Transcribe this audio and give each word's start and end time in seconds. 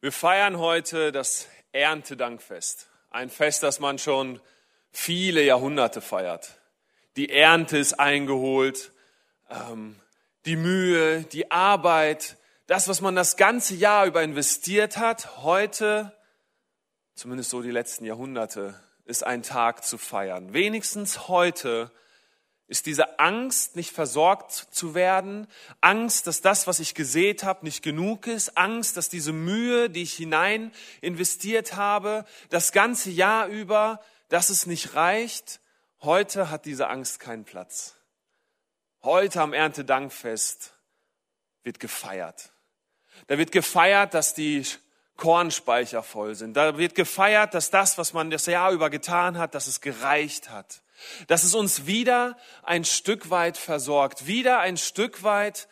Wir 0.00 0.12
feiern 0.12 0.58
heute 0.58 1.10
das 1.10 1.48
Erntedankfest. 1.72 2.86
Ein 3.10 3.30
Fest, 3.30 3.64
das 3.64 3.80
man 3.80 3.98
schon 3.98 4.40
viele 4.92 5.42
Jahrhunderte 5.42 6.00
feiert. 6.00 6.60
Die 7.16 7.30
Ernte 7.30 7.78
ist 7.78 7.98
eingeholt, 7.98 8.92
ähm, 9.50 9.96
die 10.44 10.54
Mühe, 10.54 11.22
die 11.22 11.50
Arbeit, 11.50 12.36
das, 12.68 12.86
was 12.86 13.00
man 13.00 13.16
das 13.16 13.36
ganze 13.36 13.74
Jahr 13.74 14.06
über 14.06 14.22
investiert 14.22 14.98
hat, 14.98 15.42
heute, 15.42 16.16
zumindest 17.16 17.50
so 17.50 17.60
die 17.60 17.72
letzten 17.72 18.04
Jahrhunderte, 18.04 18.80
ist 19.04 19.24
ein 19.24 19.42
Tag 19.42 19.84
zu 19.84 19.98
feiern. 19.98 20.52
Wenigstens 20.52 21.26
heute 21.26 21.90
ist 22.68 22.84
diese 22.84 23.18
Angst, 23.18 23.76
nicht 23.76 23.92
versorgt 23.92 24.52
zu 24.52 24.94
werden, 24.94 25.48
Angst, 25.80 26.26
dass 26.26 26.42
das, 26.42 26.66
was 26.66 26.80
ich 26.80 26.94
gesät 26.94 27.42
habe, 27.42 27.64
nicht 27.64 27.82
genug 27.82 28.26
ist, 28.26 28.58
Angst, 28.58 28.98
dass 28.98 29.08
diese 29.08 29.32
Mühe, 29.32 29.88
die 29.88 30.02
ich 30.02 30.12
hinein 30.12 30.70
investiert 31.00 31.76
habe, 31.76 32.26
das 32.50 32.72
ganze 32.72 33.10
Jahr 33.10 33.46
über, 33.46 34.00
dass 34.28 34.50
es 34.50 34.66
nicht 34.66 34.94
reicht. 34.94 35.60
Heute 36.02 36.50
hat 36.50 36.66
diese 36.66 36.88
Angst 36.88 37.20
keinen 37.20 37.44
Platz. 37.44 37.96
Heute 39.02 39.40
am 39.40 39.54
Erntedankfest 39.54 40.74
wird 41.62 41.80
gefeiert. 41.80 42.52
Da 43.28 43.38
wird 43.38 43.50
gefeiert, 43.50 44.12
dass 44.12 44.34
die 44.34 44.66
Kornspeicher 45.16 46.02
voll 46.02 46.34
sind. 46.34 46.54
Da 46.54 46.76
wird 46.76 46.94
gefeiert, 46.94 47.54
dass 47.54 47.70
das, 47.70 47.96
was 47.96 48.12
man 48.12 48.30
das 48.30 48.44
Jahr 48.44 48.72
über 48.72 48.90
getan 48.90 49.38
hat, 49.38 49.54
dass 49.54 49.68
es 49.68 49.80
gereicht 49.80 50.50
hat 50.50 50.82
dass 51.26 51.44
es 51.44 51.54
uns 51.54 51.86
wieder 51.86 52.36
ein 52.62 52.84
Stück 52.84 53.30
weit 53.30 53.56
versorgt, 53.56 54.26
wieder 54.26 54.60
ein 54.60 54.76
Stück 54.76 55.22
weit 55.22 55.68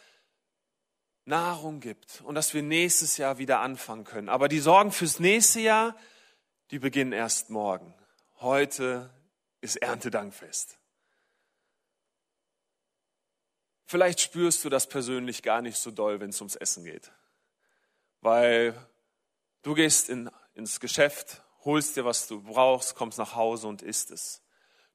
Nahrung 1.24 1.80
gibt 1.80 2.22
und 2.22 2.34
dass 2.34 2.54
wir 2.54 2.62
nächstes 2.62 3.16
Jahr 3.16 3.38
wieder 3.38 3.60
anfangen 3.60 4.04
können. 4.04 4.28
Aber 4.28 4.48
die 4.48 4.60
Sorgen 4.60 4.92
fürs 4.92 5.18
nächste 5.18 5.60
Jahr, 5.60 5.96
die 6.70 6.78
beginnen 6.78 7.12
erst 7.12 7.50
morgen. 7.50 7.94
Heute 8.40 9.10
ist 9.60 9.76
Erntedankfest. 9.76 10.78
Vielleicht 13.86 14.20
spürst 14.20 14.64
du 14.64 14.68
das 14.68 14.88
persönlich 14.88 15.42
gar 15.42 15.62
nicht 15.62 15.78
so 15.78 15.90
doll, 15.90 16.20
wenn 16.20 16.30
es 16.30 16.40
ums 16.40 16.56
Essen 16.56 16.84
geht. 16.84 17.12
Weil 18.20 18.74
du 19.62 19.74
gehst 19.74 20.08
in, 20.08 20.30
ins 20.54 20.80
Geschäft, 20.80 21.42
holst 21.64 21.96
dir, 21.96 22.04
was 22.04 22.26
du 22.26 22.42
brauchst, 22.42 22.94
kommst 22.94 23.18
nach 23.18 23.34
Hause 23.36 23.68
und 23.68 23.82
isst 23.82 24.10
es. 24.10 24.42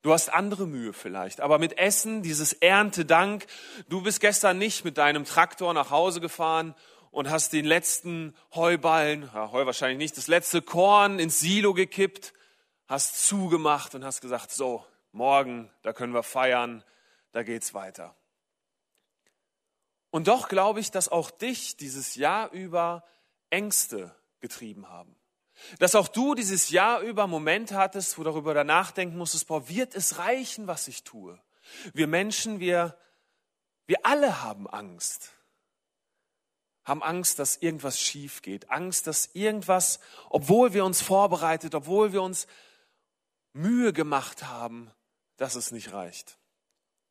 Du 0.02 0.12
hast 0.14 0.30
andere 0.30 0.66
Mühe 0.66 0.94
vielleicht, 0.94 1.42
aber 1.42 1.60
mit 1.60 1.78
Essen, 1.78 2.24
dieses 2.24 2.54
Erntedank, 2.54 3.46
du 3.88 4.02
bist 4.02 4.20
gestern 4.20 4.58
nicht 4.58 4.84
mit 4.84 4.98
deinem 4.98 5.26
Traktor 5.26 5.76
nach 5.76 5.92
Hause 5.92 6.22
gefahren 6.22 6.74
und 7.12 7.30
hast 7.30 7.54
den 7.54 7.66
letzten 7.66 8.36
Heuballen, 8.56 9.30
ja, 9.34 9.52
Heu 9.52 9.66
wahrscheinlich 9.68 10.00
nicht, 10.00 10.18
das 10.18 10.28
letzte 10.28 10.64
Korn 10.64 11.20
ins 11.20 11.40
Silo 11.40 11.76
gekippt, 11.76 12.34
hast 12.88 13.28
zugemacht 13.28 13.94
und 13.94 14.04
hast 14.04 14.22
gesagt, 14.22 14.52
so, 14.52 14.84
morgen, 15.12 15.70
da 15.84 15.94
können 15.94 16.14
wir 16.14 16.24
feiern, 16.24 16.84
da 17.32 17.44
geht's 17.44 17.76
weiter. 17.76 18.16
Und 20.10 20.28
doch 20.28 20.50
glaube 20.50 20.80
ich, 20.80 20.90
dass 20.90 21.10
auch 21.10 21.30
dich 21.30 21.78
dieses 21.78 22.16
Jahr 22.16 22.52
über 22.52 23.04
Ängste 23.52 24.16
getrieben 24.40 24.90
haben. 24.90 25.16
Dass 25.80 25.96
auch 25.96 26.08
du 26.08 26.36
dieses 26.36 26.70
Jahr 26.70 27.02
über 27.02 27.28
Momente 27.28 27.76
hattest, 27.76 28.18
wo 28.18 28.24
darüber 28.24 28.64
nachdenken 28.64 29.18
musstest, 29.18 29.48
boah, 29.48 29.68
wird 29.68 29.96
es 29.96 30.18
reichen, 30.18 30.68
was 30.68 30.88
ich 30.88 31.04
tue? 31.04 31.40
Wir 31.94 32.08
Menschen, 32.08 32.60
wir, 32.60 32.98
wir 33.86 34.06
alle 34.06 34.42
haben 34.42 34.68
Angst. 34.68 35.32
Haben 36.84 37.04
Angst, 37.04 37.40
dass 37.40 37.58
irgendwas 37.58 38.00
schief 38.00 38.42
geht. 38.42 38.70
Angst, 38.72 39.08
dass 39.08 39.30
irgendwas, 39.34 40.00
obwohl 40.30 40.74
wir 40.74 40.84
uns 40.84 41.02
vorbereitet, 41.02 41.76
obwohl 41.76 42.12
wir 42.12 42.22
uns 42.22 42.48
Mühe 43.54 43.94
gemacht 43.94 44.44
haben, 44.44 44.92
dass 45.38 45.56
es 45.56 45.72
nicht 45.72 45.94
reicht. 45.94 46.38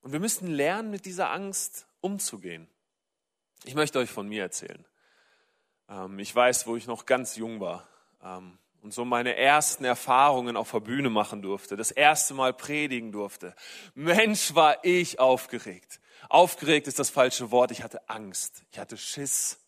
Und 0.00 0.12
wir 0.12 0.20
müssen 0.20 0.46
lernen, 0.46 0.90
mit 0.90 1.04
dieser 1.04 1.30
Angst 1.30 1.86
umzugehen. 2.00 2.68
Ich 3.64 3.74
möchte 3.74 3.98
euch 3.98 4.10
von 4.10 4.28
mir 4.28 4.42
erzählen. 4.42 4.86
Ähm, 5.88 6.18
ich 6.18 6.34
weiß, 6.34 6.66
wo 6.66 6.76
ich 6.76 6.86
noch 6.86 7.06
ganz 7.06 7.36
jung 7.36 7.60
war, 7.60 7.89
und 8.22 8.94
so 8.94 9.04
meine 9.04 9.36
ersten 9.36 9.84
Erfahrungen 9.84 10.56
auf 10.56 10.70
der 10.70 10.80
Bühne 10.80 11.10
machen 11.10 11.42
durfte, 11.42 11.76
das 11.76 11.90
erste 11.90 12.34
Mal 12.34 12.52
predigen 12.52 13.12
durfte. 13.12 13.54
Mensch, 13.94 14.54
war 14.54 14.84
ich 14.84 15.18
aufgeregt. 15.18 16.00
Aufgeregt 16.28 16.86
ist 16.86 16.98
das 16.98 17.10
falsche 17.10 17.50
Wort. 17.50 17.70
Ich 17.70 17.82
hatte 17.82 18.08
Angst. 18.08 18.64
Ich 18.72 18.78
hatte 18.78 18.96
Schiss. 18.96 19.58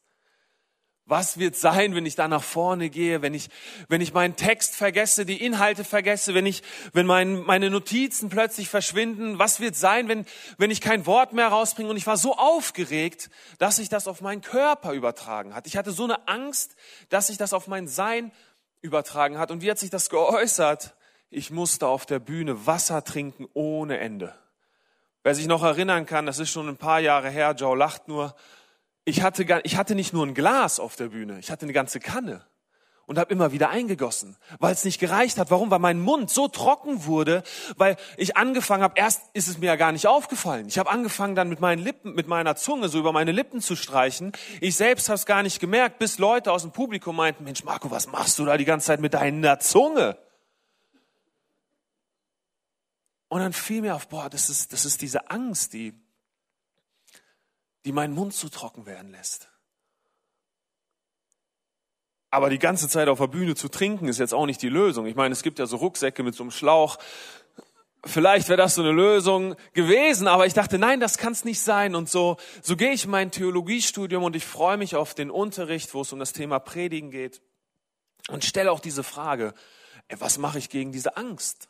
Was 1.05 1.37
wird 1.37 1.57
sein, 1.57 1.97
wenn 1.97 2.07
ich 2.07 2.15
da 2.15 2.29
nach 2.29 2.45
vorne 2.45 2.89
gehe, 2.89 3.23
wenn 3.23 3.35
ich, 3.35 3.51
wenn 3.89 4.01
ich 4.01 4.13
meinen 4.13 4.37
Text 4.37 4.77
vergesse, 4.77 5.27
die 5.27 5.45
Inhalte 5.45 5.83
vergesse, 5.83 6.33
wenn 6.33 6.47
ich, 6.47 6.63
wenn 6.93 7.07
mein, 7.07 7.43
meine 7.43 7.71
Notizen 7.71 8.29
plötzlich 8.29 8.69
verschwinden? 8.69 9.39
Was 9.39 9.59
wird 9.59 9.75
sein, 9.75 10.09
wenn, 10.09 10.25
wenn 10.59 10.71
ich 10.71 10.81
kein 10.81 11.05
Wort 11.05 11.33
mehr 11.33 11.49
rausbringe? 11.49 11.91
Und 11.91 11.97
ich 11.97 12.07
war 12.07 12.17
so 12.17 12.37
aufgeregt, 12.37 13.31
dass 13.59 13.77
sich 13.77 13.89
das 13.89 14.07
auf 14.07 14.21
meinen 14.21 14.43
Körper 14.43 14.93
übertragen 14.93 15.55
hat. 15.55 15.67
Ich 15.67 15.77
hatte 15.77 15.91
so 15.91 16.05
eine 16.05 16.29
Angst, 16.29 16.77
dass 17.09 17.27
sich 17.27 17.37
das 17.37 17.53
auf 17.53 17.67
mein 17.67 17.89
Sein 17.89 18.31
übertragen 18.81 19.39
hat. 19.39 19.51
Und 19.51 19.61
wie 19.61 19.71
hat 19.71 19.81
sich 19.81 19.91
das 19.91 20.09
geäußert? 20.09 20.95
Ich 21.31 21.51
musste 21.51 21.89
auf 21.89 22.07
der 22.07 22.21
Bühne 22.21 22.67
Wasser 22.67 23.03
trinken 23.03 23.49
ohne 23.55 23.99
Ende. 23.99 24.35
Wer 25.25 25.35
sich 25.35 25.47
noch 25.47 25.63
erinnern 25.63 26.07
kann, 26.07 26.27
das 26.27 26.39
ist 26.39 26.51
schon 26.51 26.69
ein 26.69 26.77
paar 26.77 27.01
Jahre 27.01 27.31
her, 27.31 27.53
Joe 27.53 27.77
lacht 27.77 28.09
nur, 28.09 28.35
ich 29.05 29.23
hatte, 29.23 29.45
gar, 29.45 29.65
ich 29.65 29.77
hatte 29.77 29.95
nicht 29.95 30.13
nur 30.13 30.27
ein 30.27 30.35
Glas 30.35 30.79
auf 30.79 30.97
der 30.97 31.09
Bühne, 31.09 31.39
ich 31.39 31.51
hatte 31.51 31.65
eine 31.65 31.73
ganze 31.73 32.01
Kanne 32.01 32.45
und 33.07 33.19
habe 33.19 33.33
immer 33.33 33.53
wieder 33.53 33.71
eingegossen, 33.71 34.37
weil 34.59 34.73
es 34.73 34.85
nicht 34.85 35.01
gereicht 35.01 35.39
hat. 35.39 35.51
Warum? 35.51 35.71
Weil 35.71 35.81
mein 35.81 36.01
Mund 36.01 36.31
so 36.31 36.49
trocken 36.49 37.05
wurde, 37.05 37.43
weil 37.77 37.97
ich 38.17 38.37
angefangen 38.37 38.83
habe, 38.83 38.95
erst 38.97 39.23
ist 39.35 39.49
es 39.49 39.59
mir 39.59 39.67
ja 39.67 39.77
gar 39.77 39.93
nicht 39.93 40.07
aufgefallen. 40.07 40.69
Ich 40.69 40.79
habe 40.79 40.89
angefangen 40.89 41.35
dann 41.35 41.49
mit 41.49 41.61
meinen 41.61 41.83
Lippen, 41.83 42.15
mit 42.15 42.29
meiner 42.29 42.55
Zunge 42.55 42.89
so 42.89 42.99
über 42.99 43.13
meine 43.13 43.33
Lippen 43.33 43.61
zu 43.61 43.77
streichen. 43.77 44.33
Ich 44.61 44.77
selbst 44.77 45.09
habe 45.09 45.17
es 45.17 45.27
gar 45.27 45.43
nicht 45.43 45.59
gemerkt, 45.59 45.99
bis 45.99 46.19
Leute 46.19 46.53
aus 46.53 46.63
dem 46.63 46.73
Publikum 46.73 47.17
meinten, 47.17 47.45
Mensch 47.45 47.65
Marco, 47.65 47.91
was 47.91 48.07
machst 48.07 48.39
du 48.39 48.45
da 48.45 48.57
die 48.57 48.65
ganze 48.65 48.87
Zeit 48.87 49.01
mit 49.01 49.15
deiner 49.15 49.59
Zunge? 49.59 50.17
Und 53.29 53.41
dann 53.41 53.53
fiel 53.53 53.81
mir 53.81 53.95
auf, 53.95 54.09
boah, 54.09 54.31
das 54.31 54.49
ist, 54.49 54.73
das 54.73 54.85
ist 54.85 55.03
diese 55.03 55.31
Angst, 55.31 55.73
die 55.73 56.02
die 57.85 57.93
meinen 57.93 58.15
Mund 58.15 58.35
zu 58.35 58.49
trocken 58.49 58.87
werden 58.87 59.11
lässt. 59.11 59.49
Aber 62.31 62.49
die 62.49 62.59
ganze 62.59 62.89
Zeit 62.89 63.09
auf 63.09 63.19
der 63.19 63.27
Bühne 63.27 63.55
zu 63.55 63.69
trinken 63.69 64.09
ist 64.09 64.19
jetzt 64.19 64.33
auch 64.33 64.47
nicht 64.47 64.63
die 64.63 64.71
Lösung. 64.71 65.05
Ich 65.07 65.17
meine, 65.17 65.33
es 65.33 65.43
gibt 65.43 65.59
ja 65.59 65.67
so 65.67 65.77
Rucksäcke 65.77 66.23
mit 66.23 66.35
so 66.35 66.43
einem 66.43 66.51
Schlauch. 66.51 66.99
Vielleicht 68.05 68.49
wäre 68.49 68.57
das 68.57 68.75
so 68.75 68.83
eine 68.83 68.91
Lösung 68.91 69.55
gewesen, 69.75 70.27
aber 70.27 70.47
ich 70.47 70.55
dachte, 70.55 70.79
nein, 70.79 70.99
das 70.99 71.19
kann 71.19 71.35
es 71.35 71.45
nicht 71.45 71.61
sein. 71.61 71.95
Und 71.95 72.09
so, 72.09 72.39
so 72.63 72.75
gehe 72.75 72.93
ich 72.93 73.05
in 73.05 73.11
mein 73.11 73.31
Theologiestudium 73.31 74.25
und 74.25 74.35
ich 74.35 74.47
freue 74.47 74.79
mich 74.79 74.97
auf 74.97 75.15
den 75.15 75.31
Unterricht, 75.31 75.93
wo 75.93 76.01
es 76.01 76.13
um 76.13 76.19
das 76.19 76.33
Thema 76.33 76.59
Predigen 76.59 77.11
geht. 77.11 77.43
Und 78.29 78.45
stelle 78.45 78.73
auch 78.73 78.81
diese 78.81 79.03
Frage, 79.03 79.53
ey, 80.09 80.19
was 80.19 80.39
mache 80.39 80.59
ich 80.59 80.71
gegen 80.71 80.91
diese 80.91 81.19
Angst? 81.19 81.69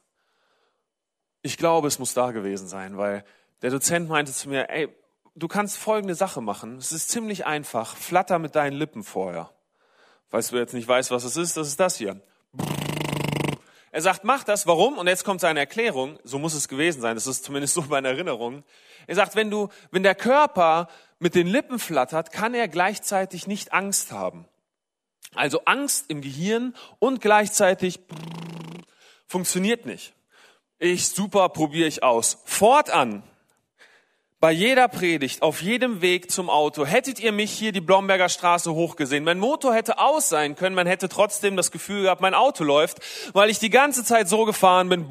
Ich 1.43 1.57
glaube, 1.57 1.89
es 1.89 1.99
muss 1.99 2.15
da 2.15 2.31
gewesen 2.31 2.69
sein, 2.69 2.97
weil 2.97 3.25
der 3.63 3.71
Dozent 3.71 4.09
meinte 4.09 4.33
zu 4.33 4.49
mir, 4.49 4.71
ey, 4.71 4.89
du 5.35 5.49
kannst 5.49 5.77
folgende 5.79 6.15
Sache 6.15 6.41
machen. 6.41 6.77
Es 6.77 6.93
ist 6.93 7.11
ziemlich 7.11 7.47
einfach. 7.47 7.97
Flatter 7.97 8.39
mit 8.39 8.55
deinen 8.55 8.77
Lippen 8.77 9.03
vorher. 9.05 9.51
Falls 10.29 10.49
du 10.49 10.57
jetzt 10.57 10.75
nicht 10.75 10.89
weißt, 10.89 11.11
was 11.11 11.25
es 11.25 11.37
ist, 11.37 11.57
das 11.57 11.69
ist 11.69 11.81
das 11.81 11.97
hier. 11.97 12.21
Er 13.91 14.01
sagt, 14.01 14.25
mach 14.25 14.45
das. 14.45 14.67
Warum? 14.67 14.97
Und 14.97 15.07
jetzt 15.07 15.25
kommt 15.25 15.43
seine 15.43 15.61
Erklärung. 15.61 16.19
So 16.25 16.39
muss 16.39 16.55
es 16.55 16.69
gewesen 16.69 17.03
sein. 17.03 17.15
Das 17.15 17.27
ist 17.27 17.45
zumindest 17.45 17.75
so 17.75 17.83
meine 17.83 18.09
Erinnerung. 18.09 18.65
Er 19.07 19.15
sagt, 19.15 19.37
wenn 19.37 19.51
du, 19.51 19.69
wenn 19.91 20.03
der 20.03 20.15
Körper 20.15 20.89
mit 21.19 21.35
den 21.35 21.47
Lippen 21.47 21.79
flattert, 21.79 22.33
kann 22.33 22.55
er 22.55 22.69
gleichzeitig 22.69 23.47
nicht 23.47 23.73
Angst 23.73 24.13
haben. 24.13 24.47
Also 25.35 25.65
Angst 25.67 26.07
im 26.09 26.23
Gehirn 26.23 26.75
und 26.99 27.21
gleichzeitig 27.21 28.01
funktioniert 29.27 29.87
nicht. 29.87 30.15
Ich 30.79 31.09
super 31.11 31.49
probiere 31.51 31.89
ich 31.89 32.03
aus. 32.03 32.39
Fortan 32.45 33.23
bei 34.43 34.51
jeder 34.51 34.89
Predigt, 34.89 35.41
auf 35.41 35.63
jedem 35.63 36.03
Weg 36.03 36.29
zum 36.29 36.51
Auto, 36.51 36.85
hättet 36.85 37.21
ihr 37.21 37.31
mich 37.31 37.53
hier 37.53 37.71
die 37.71 37.81
Blomberger 37.81 38.29
Straße 38.29 38.75
hochgesehen. 38.75 39.23
Mein 39.23 39.39
Motor 39.39 39.73
hätte 39.73 40.01
aus 40.01 40.29
sein 40.29 40.57
können, 40.57 40.75
man 40.75 40.89
hätte 40.89 41.09
trotzdem 41.09 41.57
das 41.57 41.71
Gefühl 41.71 42.03
gehabt, 42.03 42.21
mein 42.21 42.35
Auto 42.35 42.65
läuft, 42.65 42.99
weil 43.35 43.51
ich 43.51 43.61
die 43.61 43.71
ganze 43.71 44.03
Zeit 44.03 44.29
so 44.29 44.45
gefahren 44.45 44.89
bin. 44.89 45.07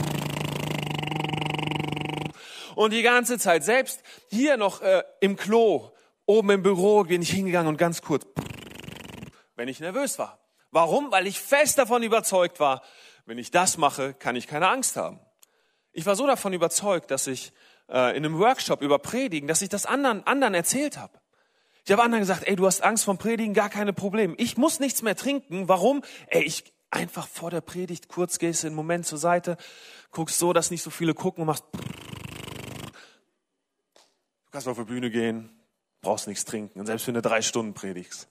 Und 2.76 2.92
die 2.92 3.04
ganze 3.04 3.40
Zeit, 3.40 3.64
selbst 3.64 4.04
hier 4.30 4.58
noch 4.58 4.82
äh, 4.82 5.02
im 5.22 5.38
Klo, 5.38 5.92
oben 6.26 6.50
im 6.50 6.62
Büro, 6.62 7.06
bin 7.06 7.22
ich 7.22 7.32
hingegangen 7.32 7.70
und 7.70 7.78
ganz 7.78 8.02
kurz, 8.02 8.28
wenn 9.56 9.70
ich 9.70 9.80
nervös 9.80 10.20
war. 10.20 10.40
Warum? 10.72 11.10
Weil 11.10 11.26
ich 11.26 11.40
fest 11.40 11.78
davon 11.78 12.04
überzeugt 12.04 12.60
war, 12.60 12.82
wenn 13.26 13.38
ich 13.38 13.50
das 13.50 13.78
mache, 13.78 14.14
kann 14.14 14.36
ich 14.36 14.46
keine 14.46 14.68
Angst 14.68 14.98
haben. 14.98 15.22
Ich 15.94 16.06
war 16.06 16.18
so 16.18 16.28
davon 16.28 16.52
überzeugt, 16.52 17.12
dass 17.12 17.28
ich 17.28 17.54
äh, 17.92 18.18
in 18.18 18.26
einem 18.26 18.40
Workshop 18.40 18.82
über 18.82 19.00
Predigen, 19.00 19.48
dass 19.48 19.62
ich 19.62 19.70
das 19.70 19.86
anderen, 19.86 20.26
anderen 20.26 20.54
erzählt 20.54 20.98
habe. 20.98 21.20
Ich 21.86 21.92
habe 21.92 22.04
anderen 22.04 22.22
gesagt, 22.22 22.48
ey, 22.48 22.56
du 22.56 22.66
hast 22.66 22.82
Angst 22.82 23.06
vom 23.06 23.18
Predigen, 23.18 23.54
gar 23.54 23.70
keine 23.70 23.94
Probleme. 23.94 24.36
Ich 24.38 24.58
muss 24.58 24.80
nichts 24.80 25.02
mehr 25.02 25.16
trinken. 25.16 25.68
Warum? 25.68 26.04
Ey, 26.28 26.44
ich 26.44 26.72
einfach 26.92 27.28
vor 27.28 27.50
der 27.50 27.62
Predigt 27.62 28.08
kurz 28.08 28.38
gehst 28.38 28.66
einen 28.66 28.76
Moment 28.76 29.06
zur 29.06 29.18
Seite, 29.18 29.58
guckst 30.12 30.38
so, 30.38 30.54
dass 30.54 30.72
nicht 30.72 30.84
so 30.84 30.90
viele 30.90 31.14
gucken 31.14 31.42
und 31.42 31.48
machst. 31.48 31.64
Du 34.46 34.52
kannst 34.52 34.68
auf 34.68 34.78
die 34.78 34.84
Bühne 34.84 35.10
gehen, 35.10 35.50
brauchst 36.02 36.28
nichts 36.28 36.46
trinken. 36.46 36.80
Und 36.80 36.86
selbst 36.86 37.08
wenn 37.08 37.16
du 37.16 37.22
drei 37.22 37.42
Stunden 37.42 37.74
predigst. 37.74 38.28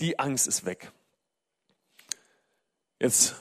Die 0.00 0.18
Angst 0.18 0.46
ist 0.46 0.64
weg. 0.64 0.92
Jetzt 2.98 3.34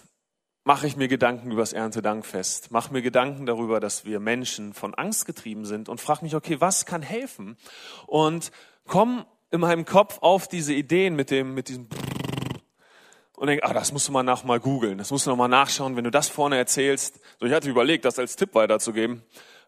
mache 0.69 0.85
ich 0.85 0.95
mir 0.95 1.07
Gedanken 1.07 1.49
über 1.49 1.63
das 1.63 1.73
Erntedankfest, 1.73 2.69
mache 2.69 2.93
mir 2.93 3.01
Gedanken 3.01 3.47
darüber, 3.47 3.79
dass 3.79 4.05
wir 4.05 4.19
Menschen 4.19 4.75
von 4.75 4.93
Angst 4.93 5.25
getrieben 5.25 5.65
sind 5.65 5.89
und 5.89 5.99
frage 5.99 6.23
mich, 6.23 6.35
okay, 6.35 6.61
was 6.61 6.85
kann 6.85 7.01
helfen? 7.01 7.57
Und 8.05 8.51
komme 8.85 9.25
in 9.49 9.61
meinem 9.61 9.83
Kopf 9.83 10.19
auf 10.21 10.47
diese 10.47 10.75
Ideen 10.75 11.15
mit 11.15 11.31
dem, 11.31 11.55
mit 11.55 11.69
diesem 11.69 11.87
und 13.35 13.47
denke, 13.47 13.65
ah, 13.65 13.73
das 13.73 13.91
musst 13.91 14.09
du 14.09 14.11
mal 14.11 14.21
nach 14.21 14.43
mal 14.43 14.59
googeln, 14.59 14.99
das 14.99 15.09
musst 15.09 15.25
du 15.25 15.31
noch 15.31 15.37
mal 15.37 15.47
nachschauen, 15.47 15.95
wenn 15.95 16.03
du 16.03 16.11
das 16.11 16.29
vorne 16.29 16.55
erzählst. 16.57 17.19
So, 17.39 17.47
ich 17.47 17.53
hatte 17.53 17.67
überlegt, 17.67 18.05
das 18.05 18.19
als 18.19 18.35
Tipp 18.35 18.53
weiterzugeben. 18.53 19.23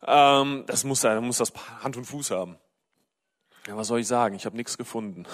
Ähm, 0.05 0.65
das 0.67 0.83
muss, 0.83 1.03
muss 1.03 1.37
das 1.39 1.51
Hand 1.81 1.97
und 1.97 2.05
Fuß 2.05 2.29
haben. 2.29 2.57
Ja, 3.67 3.75
was 3.75 3.87
soll 3.87 4.01
ich 4.01 4.07
sagen? 4.07 4.35
Ich 4.35 4.45
habe 4.45 4.55
nichts 4.55 4.77
gefunden. 4.77 5.25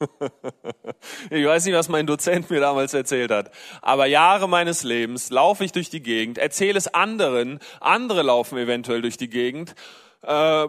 ich 1.30 1.46
weiß 1.46 1.64
nicht, 1.64 1.74
was 1.74 1.88
mein 1.88 2.06
Dozent 2.06 2.50
mir 2.50 2.60
damals 2.60 2.94
erzählt 2.94 3.30
hat. 3.30 3.50
Aber 3.82 4.06
Jahre 4.06 4.48
meines 4.48 4.82
Lebens 4.82 5.30
laufe 5.30 5.64
ich 5.64 5.72
durch 5.72 5.90
die 5.90 6.02
Gegend, 6.02 6.38
erzähle 6.38 6.78
es 6.78 6.88
anderen, 6.88 7.60
andere 7.80 8.22
laufen 8.22 8.58
eventuell 8.58 9.02
durch 9.02 9.16
die 9.16 9.30
Gegend, 9.30 9.74
äh, 10.22 10.68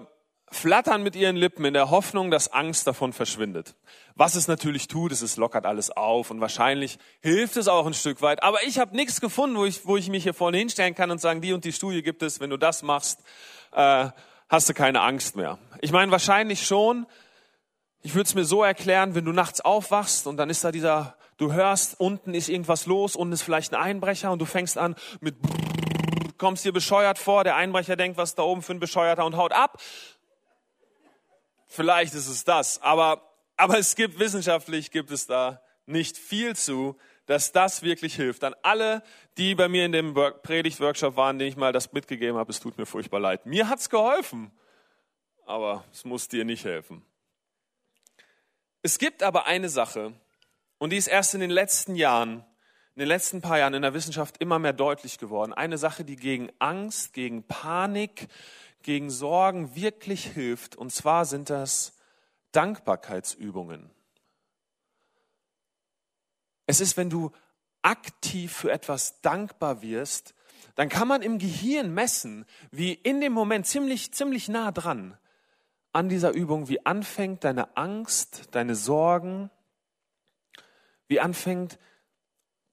flattern 0.51 1.04
mit 1.04 1.16
ihren 1.16 1.36
Lippen 1.36 1.66
in 1.66 1.74
der 1.74 1.89
Hoffnung, 1.89 2.31
dass 2.31 2.51
Angst 2.51 2.88
davon 2.88 3.13
verschwindet. 3.13 3.75
Was 4.16 4.36
es 4.36 4.48
natürlich 4.48 4.88
tut, 4.88 5.12
ist, 5.12 5.22
es 5.22 5.36
lockert 5.36 5.66
alles 5.66 5.92
auf 5.92 6.31
und 6.31 6.39
wahrscheinlich 6.39 6.98
hilft 7.22 7.57
es 7.57 7.68
auch 7.68 7.86
ein 7.86 7.94
Stück 7.94 8.22
weit. 8.22 8.44
Aber 8.44 8.63
ich 8.63 8.80
habe 8.80 8.95
nichts 8.95 9.19
gefunden, 9.19 9.57
wo 9.57 9.66
ich, 9.66 9.86
wo 9.86 9.98
ich 9.98 10.10
mich 10.10 10.24
hier 10.24 10.33
vorne 10.33 10.57
hinstellen 10.57 10.95
kann 10.95 11.12
und 11.12 11.19
sagen, 11.19 11.42
die 11.42 11.51
und 11.51 11.66
die 11.66 11.74
Studie 11.74 12.01
gibt 12.01 12.24
es, 12.24 12.39
wenn 12.39 12.50
du 12.50 12.57
das 12.57 12.83
machst, 12.83 13.22
äh, 13.74 14.07
hast 14.48 14.69
du 14.69 14.74
keine 14.74 15.01
Angst 15.01 15.36
mehr. 15.36 15.57
Ich 15.81 15.92
meine, 15.92 16.12
wahrscheinlich 16.12 16.66
schon, 16.66 17.06
ich 18.06 18.13
würde 18.13 18.28
es 18.28 18.36
mir 18.36 18.46
so 18.46 18.63
erklären, 18.63 19.16
wenn 19.16 19.25
du 19.25 19.31
nachts 19.31 19.62
aufwachst 19.62 20.28
und 20.28 20.38
dann 20.38 20.52
ist 20.52 20.63
da 20.63 20.72
dieser, 20.72 21.18
du 21.38 21.54
hörst, 21.54 22.00
unten 22.00 22.36
ist 22.36 22.50
irgendwas 22.50 22.86
los, 22.86 23.16
unten 23.16 23.34
ist 23.34 23.42
vielleicht 23.42 23.74
ein 23.74 23.81
Einbrecher 23.81 24.31
und 24.31 24.38
du 24.38 24.46
fängst 24.46 24.78
an 24.78 24.94
mit 25.22 25.36
kommst 26.38 26.66
dir 26.66 26.72
bescheuert 26.72 27.18
vor, 27.18 27.44
der 27.44 27.56
Einbrecher 27.56 27.96
denkt, 27.96 28.19
was 28.19 28.36
da 28.36 28.44
oben 28.44 28.62
für 28.62 28.74
ein 28.74 28.80
Bescheuerter 28.80 29.25
und 29.25 29.38
haut 29.38 29.54
ab. 29.54 29.81
Vielleicht 31.66 32.13
ist 32.13 32.28
es 32.28 32.44
das, 32.44 32.80
aber, 32.84 33.24
aber 33.57 33.80
es 33.80 33.96
gibt 33.96 34.19
wissenschaftlich 34.19 34.92
gibt 34.92 35.10
es 35.10 35.25
da 35.25 35.63
nicht 35.88 36.16
viel 36.16 36.56
zu, 36.56 36.98
dass 37.25 37.54
das 37.54 37.81
wirklich 37.81 38.16
hilft. 38.16 38.44
An 38.44 38.54
alle, 38.62 39.01
die 39.40 39.56
bei 39.56 39.68
mir 39.68 39.84
in 39.84 39.94
dem 39.94 40.13
Predigt-Workshop 40.13 41.16
waren, 41.16 41.40
den 41.40 41.48
ich 41.48 41.58
mal 41.58 41.74
das 41.74 41.92
mitgegeben 41.92 42.38
habe, 42.38 42.51
es 42.51 42.60
tut 42.60 42.78
mir 42.78 42.86
furchtbar 42.86 43.19
leid. 43.19 43.48
Mir 43.48 43.68
hat's 43.68 43.90
geholfen, 43.90 44.51
aber 45.48 45.84
es 45.92 46.06
muss 46.06 46.28
dir 46.28 46.46
nicht 46.46 46.66
helfen. 46.66 47.04
Es 48.86 49.00
gibt 49.00 49.24
aber 49.24 49.48
eine 49.48 49.68
Sache, 49.68 50.14
und 50.78 50.92
die 50.92 50.98
ist 50.98 51.08
erst 51.08 51.34
in 51.34 51.40
den 51.40 51.50
letzten 51.50 51.96
Jahren, 51.96 52.46
in 52.94 53.00
den 53.00 53.08
letzten 53.08 53.42
paar 53.42 53.58
Jahren 53.58 53.74
in 53.74 53.82
der 53.82 53.96
Wissenschaft 53.96 54.38
immer 54.38 54.60
mehr 54.60 54.74
deutlich 54.74 55.18
geworden. 55.18 55.54
Eine 55.54 55.80
Sache, 55.80 56.06
die 56.06 56.16
gegen 56.16 56.52
Angst, 56.60 57.14
gegen 57.14 57.42
Panik, 57.48 58.28
gegen 58.84 59.10
Sorgen 59.10 59.76
wirklich 59.76 60.28
hilft. 60.28 60.76
Und 60.76 60.94
zwar 60.94 61.26
sind 61.26 61.50
das 61.50 61.98
Dankbarkeitsübungen. 62.52 63.90
Es 66.68 66.80
ist, 66.80 66.96
wenn 66.96 67.10
du 67.10 67.32
aktiv 67.82 68.56
für 68.56 68.72
etwas 68.72 69.20
dankbar 69.22 69.82
wirst, 69.82 70.36
dann 70.76 70.90
kann 70.90 71.08
man 71.08 71.24
im 71.24 71.40
Gehirn 71.40 71.92
messen, 71.92 72.46
wie 72.70 72.94
in 72.94 73.20
dem 73.20 73.34
Moment 73.34 73.66
ziemlich, 73.66 74.14
ziemlich 74.14 74.48
nah 74.48 74.72
dran 74.72 75.18
an 75.96 76.10
dieser 76.10 76.32
Übung, 76.32 76.68
wie 76.68 76.86
anfängt 76.86 77.46
deine 77.46 77.78
Angst, 77.78 78.50
deine 78.52 78.76
Sorgen, 78.76 79.50
wie 81.08 81.22
anfängt 81.22 81.80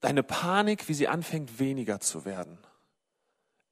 deine 0.00 0.24
Panik, 0.24 0.88
wie 0.88 0.94
sie 0.94 1.06
anfängt 1.06 1.60
weniger 1.60 2.00
zu 2.00 2.24
werden. 2.24 2.58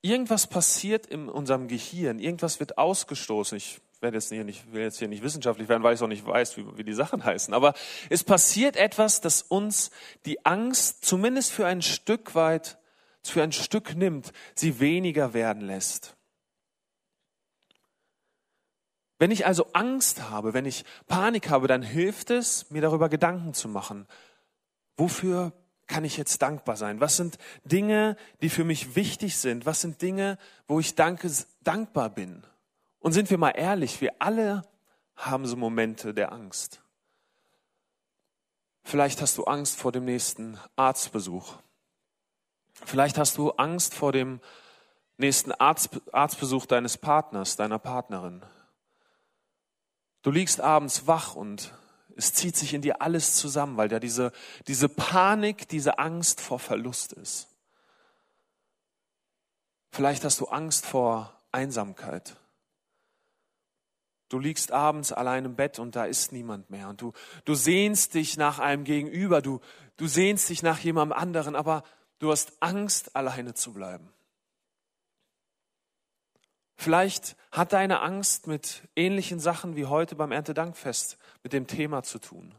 Irgendwas 0.03 0.47
passiert 0.47 1.05
in 1.07 1.29
unserem 1.29 1.67
Gehirn, 1.67 2.21
irgendwas 2.21 2.61
wird 2.61 2.79
ausgestoßen. 2.79 3.59
Ich 3.59 3.81
werde 4.01 4.19
jetzt 4.19 4.29
hier 4.29 4.45
nicht, 4.45 4.73
will 4.73 4.83
jetzt 4.83 5.01
hier 5.01 5.09
nicht 5.09 5.25
wissenschaftlich 5.25 5.69
werden, 5.69 5.83
weil 5.83 5.95
ich 5.95 6.01
auch 6.01 6.07
nicht 6.07 6.25
weiß, 6.25 6.57
wie, 6.57 6.79
wie 6.79 6.85
die 6.85 6.95
Sachen 6.95 7.25
heißen. 7.25 7.53
Aber 7.53 7.75
es 8.09 8.23
passiert 8.23 8.77
etwas, 8.77 9.21
das 9.21 9.43
uns 9.43 9.91
die 10.27 10.47
Angst 10.47 11.05
zumindest 11.05 11.51
für 11.51 11.67
ein 11.67 11.83
Stück 11.83 12.37
weit, 12.37 12.79
für 13.25 13.43
ein 13.43 13.53
Stück 13.53 13.97
nimmt, 13.97 14.33
sie 14.55 14.79
weniger 14.79 15.35
werden 15.35 15.63
lässt. 15.63 16.17
Wenn 19.21 19.31
ich 19.31 19.45
also 19.45 19.67
Angst 19.75 20.31
habe, 20.31 20.55
wenn 20.55 20.65
ich 20.65 20.87
Panik 21.07 21.51
habe, 21.51 21.69
dann 21.69 21.83
hilft 21.83 22.31
es, 22.31 22.71
mir 22.71 22.81
darüber 22.81 23.11
Gedanken 23.11 23.53
zu 23.53 23.69
machen. 23.69 24.09
Wofür 24.97 25.53
kann 25.87 26.05
ich 26.05 26.17
jetzt 26.17 26.41
dankbar 26.41 26.79
sein? 26.79 27.01
Was 27.03 27.19
sind 27.19 27.37
Dinge, 27.65 28.17
die 28.41 28.49
für 28.49 28.65
mich 28.65 28.97
wichtig 28.97 29.37
sind? 29.37 29.67
Was 29.67 29.83
sind 29.83 30.01
Dinge, 30.01 30.39
wo 30.67 30.81
ich 30.81 30.95
danke, 30.95 31.31
dankbar 31.63 32.09
bin? 32.09 32.45
Und 32.99 33.13
sind 33.13 33.29
wir 33.29 33.37
mal 33.37 33.51
ehrlich, 33.51 34.01
wir 34.01 34.15
alle 34.21 34.63
haben 35.17 35.47
so 35.47 35.55
Momente 35.55 36.15
der 36.15 36.33
Angst. 36.33 36.81
Vielleicht 38.83 39.21
hast 39.21 39.37
du 39.37 39.45
Angst 39.45 39.77
vor 39.77 39.93
dem 39.93 40.07
nächsten 40.07 40.59
Arztbesuch. 40.77 41.57
Vielleicht 42.73 43.19
hast 43.19 43.37
du 43.37 43.51
Angst 43.51 43.93
vor 43.93 44.13
dem 44.13 44.41
nächsten 45.19 45.53
Arzt, 45.53 45.91
Arztbesuch 46.11 46.65
deines 46.65 46.97
Partners, 46.97 47.57
deiner 47.57 47.79
Partnerin. 47.79 48.43
Du 50.23 50.31
liegst 50.31 50.61
abends 50.61 51.07
wach 51.07 51.35
und 51.35 51.73
es 52.17 52.35
zieht 52.35 52.57
sich 52.57 52.75
in 52.75 52.83
dir 52.83 53.01
alles 53.01 53.37
zusammen, 53.37 53.77
weil 53.77 53.89
da 53.89 53.99
diese, 53.99 54.33
diese 54.67 54.89
Panik, 54.89 55.69
diese 55.69 55.99
Angst 55.99 56.41
vor 56.41 56.59
Verlust 56.59 57.13
ist. 57.15 57.49
Vielleicht 59.91 60.25
hast 60.25 60.41
du 60.41 60.47
Angst 60.47 60.87
vor 60.87 61.35
Einsamkeit. 61.51 62.37
Du 64.29 64.39
liegst 64.39 64.71
abends 64.71 65.13
allein 65.13 65.45
im 65.45 65.57
Bett 65.57 65.79
und 65.79 65.97
da 65.97 66.05
ist 66.05 66.31
niemand 66.31 66.71
mehr. 66.71 66.89
Und 66.89 67.01
du, 67.01 67.13
du 67.45 67.55
sehnst 67.55 68.15
dich 68.15 68.37
nach 68.37 68.61
einem 68.61 68.85
Gegenüber, 68.85 69.43
du, 69.43 69.61
du 69.97 70.07
sehnst 70.07 70.49
dich 70.49 70.63
nach 70.63 70.79
jemandem 70.79 71.19
anderen, 71.19 71.57
aber 71.57 71.83
du 72.21 72.31
hast 72.31 72.53
Angst, 72.61 73.17
alleine 73.17 73.55
zu 73.55 73.73
bleiben. 73.73 74.13
Vielleicht 76.81 77.37
hat 77.53 77.75
deine 77.75 78.01
Angst 78.01 78.47
mit 78.47 78.89
ähnlichen 78.97 79.39
Sachen 79.39 79.77
wie 79.77 79.85
heute 79.85 80.15
beim 80.15 80.33
Erntedankfest 80.33 81.19
mit 81.43 81.53
dem 81.53 81.67
Thema 81.67 82.03
zu 82.03 82.19
tun. 82.19 82.55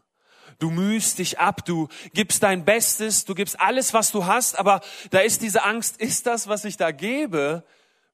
Du 0.60 0.70
mühst 0.70 1.18
dich 1.18 1.40
ab, 1.40 1.66
du 1.66 1.88
gibst 2.14 2.44
dein 2.44 2.64
Bestes, 2.64 3.26
du 3.26 3.34
gibst 3.34 3.60
alles, 3.60 3.96
was 3.96 4.12
du 4.12 4.28
hast, 4.28 4.60
aber 4.60 4.82
da 5.10 5.22
ist 5.22 5.42
diese 5.42 5.64
Angst, 5.64 6.00
ist 6.00 6.28
das, 6.28 6.48
was 6.48 6.66
ich 6.66 6.78
da 6.78 6.92
gebe, 6.92 7.64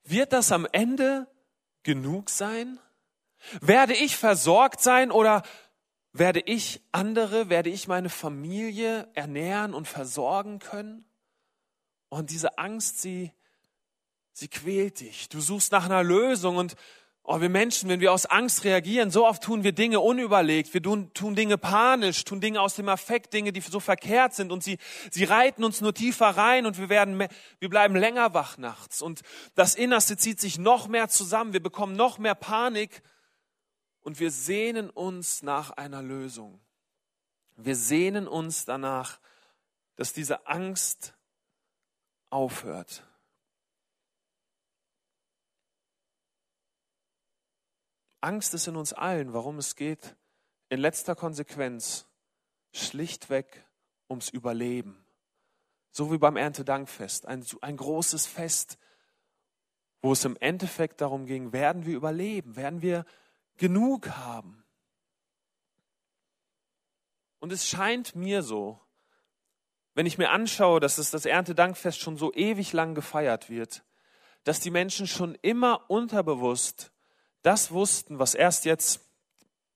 wird 0.05 0.31
das 0.31 0.53
am 0.53 0.65
Ende 0.71 1.27
genug 1.83 2.29
sein? 2.29 2.79
Werde 3.59 3.93
ich 3.93 4.15
versorgt 4.15 4.79
sein 4.79 5.11
oder 5.11 5.43
werde 6.13 6.39
ich 6.39 6.81
andere, 6.93 7.49
werde 7.49 7.69
ich 7.69 7.89
meine 7.89 8.09
Familie 8.09 9.09
ernähren 9.13 9.73
und 9.73 9.89
versorgen 9.89 10.59
können? 10.59 11.03
Und 12.07 12.29
diese 12.29 12.57
Angst, 12.57 13.01
sie 13.01 13.33
Sie 14.39 14.50
quält 14.50 15.00
dich. 15.00 15.29
Du 15.29 15.41
suchst 15.41 15.72
nach 15.72 15.86
einer 15.86 16.03
Lösung 16.03 16.58
und 16.58 16.75
oh, 17.24 17.41
wir 17.41 17.50
Menschen, 17.50 17.89
wenn 17.89 18.01
wir 18.01 18.13
aus 18.13 18.27
Angst 18.27 18.65
reagieren, 18.65 19.10
so 19.10 19.25
oft 19.25 19.41
tun 19.41 19.63
wir 19.63 19.72
Dinge 19.72 20.00
unüberlegt. 20.00 20.75
Wir 20.75 20.84
tun, 20.84 21.12
tun 21.15 21.34
Dinge 21.34 21.58
panisch, 21.58 22.24
tun 22.24 22.39
Dinge 22.39 22.62
aus 22.62 22.75
dem 22.75 22.88
Affekt, 22.88 23.34
Dinge, 23.34 23.51
die 23.51 23.62
so 23.62 23.79
verkehrt 23.79 24.36
sind 24.36 24.51
und 24.51 24.63
sie, 24.63 24.77
sie 25.10 25.24
reiten 25.24 25.63
uns 25.63 25.82
nur 25.82 25.91
tiefer 25.91 26.27
rein 26.27 26.67
und 26.67 26.77
wir 26.77 26.88
werden, 26.88 27.17
wir 27.17 27.70
bleiben 27.70 27.96
länger 27.96 28.36
wach 28.36 28.60
nachts 28.60 29.01
und 29.01 29.22
das 29.56 29.74
Innerste 29.74 30.17
zieht 30.17 30.39
sich 30.39 30.60
noch 30.60 30.88
mehr 30.88 31.10
zusammen. 31.10 31.53
Wir 31.53 31.63
bekommen 31.63 31.96
noch 31.96 32.20
mehr 32.20 32.36
Panik 32.36 33.01
und 34.01 34.20
wir 34.20 34.29
sehnen 34.29 34.91
uns 34.91 35.41
nach 35.41 35.72
einer 35.72 36.03
Lösung. 36.03 36.60
Wir 37.56 37.75
sehnen 37.75 38.27
uns 38.27 38.65
danach, 38.65 39.20
dass 39.96 40.13
diese 40.13 40.46
Angst 40.46 41.15
aufhört. 42.29 43.01
Angst 48.21 48.53
ist 48.53 48.67
in 48.67 48.75
uns 48.75 48.93
allen, 48.93 49.33
warum 49.33 49.57
es 49.57 49.75
geht 49.75 50.15
in 50.69 50.79
letzter 50.79 51.15
Konsequenz 51.15 52.07
schlichtweg 52.74 53.65
ums 54.09 54.29
Überleben. 54.29 55.05
So 55.91 56.12
wie 56.12 56.17
beim 56.17 56.38
Erntedankfest, 56.38 57.25
ein, 57.25 57.45
ein 57.62 57.77
großes 57.77 58.27
Fest, 58.27 58.77
wo 60.01 60.12
es 60.12 60.25
im 60.25 60.38
Endeffekt 60.38 61.01
darum 61.01 61.25
ging, 61.25 61.53
werden 61.53 61.86
wir 61.86 61.95
überleben, 61.95 62.55
werden 62.55 62.81
wir 62.81 63.05
genug 63.57 64.09
haben. 64.09 64.63
Und 67.39 67.51
es 67.51 67.67
scheint 67.67 68.15
mir 68.15 68.43
so, 68.43 68.79
wenn 69.93 70.05
ich 70.05 70.17
mir 70.17 70.29
anschaue, 70.29 70.79
dass 70.79 71.00
es 71.00 71.09
das 71.09 71.25
Erntedankfest 71.25 72.00
schon 72.00 72.17
so 72.17 72.31
ewig 72.33 72.74
lang 72.74 72.93
gefeiert 72.93 73.50
wird, 73.50 73.83
dass 74.43 74.59
die 74.59 74.69
Menschen 74.69 75.07
schon 75.07 75.36
immer 75.41 75.89
unterbewusst 75.89 76.91
das 77.47 77.71
wussten, 77.71 78.19
was 78.19 78.35
erst 78.35 78.65
jetzt 78.65 78.99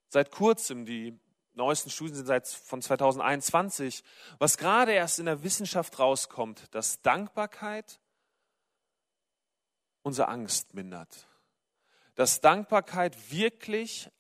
seit 0.09 0.29
kurzem, 0.29 0.85
die 0.85 1.17
neuesten 1.53 1.89
Studien 1.89 2.17
sind 2.17 2.25
seit 2.25 2.45
von 2.45 2.81
2021, 2.81 4.03
was 4.39 4.57
gerade 4.57 4.91
erst 4.91 5.19
in 5.19 5.25
der 5.25 5.41
Wissenschaft 5.41 5.97
rauskommt, 5.97 6.67
dass 6.75 7.01
Dankbarkeit 7.01 8.01
unsere 10.03 10.27
Angst 10.27 10.73
mindert. 10.73 11.29
Dass 12.15 12.41
Dankbarkeit 12.41 13.31
wirklich 13.31 14.11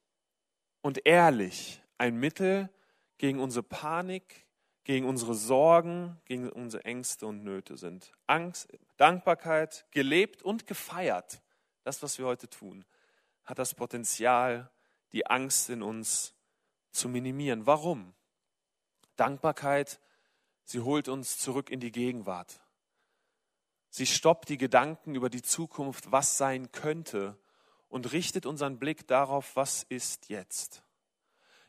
und 0.81 1.05
ehrlich 1.05 1.81
ein 1.97 2.15
Mittel 2.15 2.69
gegen 3.17 3.41
unsere 3.41 3.63
Panik, 3.63 4.47
gegen 4.85 5.05
unsere 5.05 5.35
Sorgen, 5.35 6.21
gegen 6.23 6.49
unsere 6.49 6.85
Ängste 6.85 7.27
und 7.27 7.43
Nöte 7.43 7.75
sind. 7.75 8.13
Angst, 8.27 8.69
Dankbarkeit, 8.95 9.85
gelebt 9.91 10.41
und 10.41 10.67
gefeiert, 10.67 11.41
das, 11.83 12.01
was 12.01 12.17
wir 12.17 12.27
heute 12.27 12.47
tun, 12.47 12.85
hat 13.45 13.59
das 13.59 13.73
Potenzial, 13.73 14.71
die 15.11 15.27
Angst 15.27 15.69
in 15.69 15.81
uns 15.81 16.33
zu 16.91 17.09
minimieren. 17.09 17.65
Warum? 17.65 18.13
Dankbarkeit, 19.15 19.99
sie 20.63 20.81
holt 20.81 21.07
uns 21.07 21.37
zurück 21.37 21.69
in 21.69 21.79
die 21.79 21.91
Gegenwart. 21.91 22.61
Sie 23.89 24.05
stoppt 24.05 24.49
die 24.49 24.57
Gedanken 24.57 25.15
über 25.15 25.29
die 25.29 25.41
Zukunft, 25.41 26.11
was 26.11 26.37
sein 26.37 26.71
könnte, 26.71 27.37
und 27.89 28.13
richtet 28.13 28.45
unseren 28.45 28.79
Blick 28.79 29.05
darauf, 29.07 29.57
was 29.57 29.83
ist 29.83 30.29
jetzt. 30.29 30.81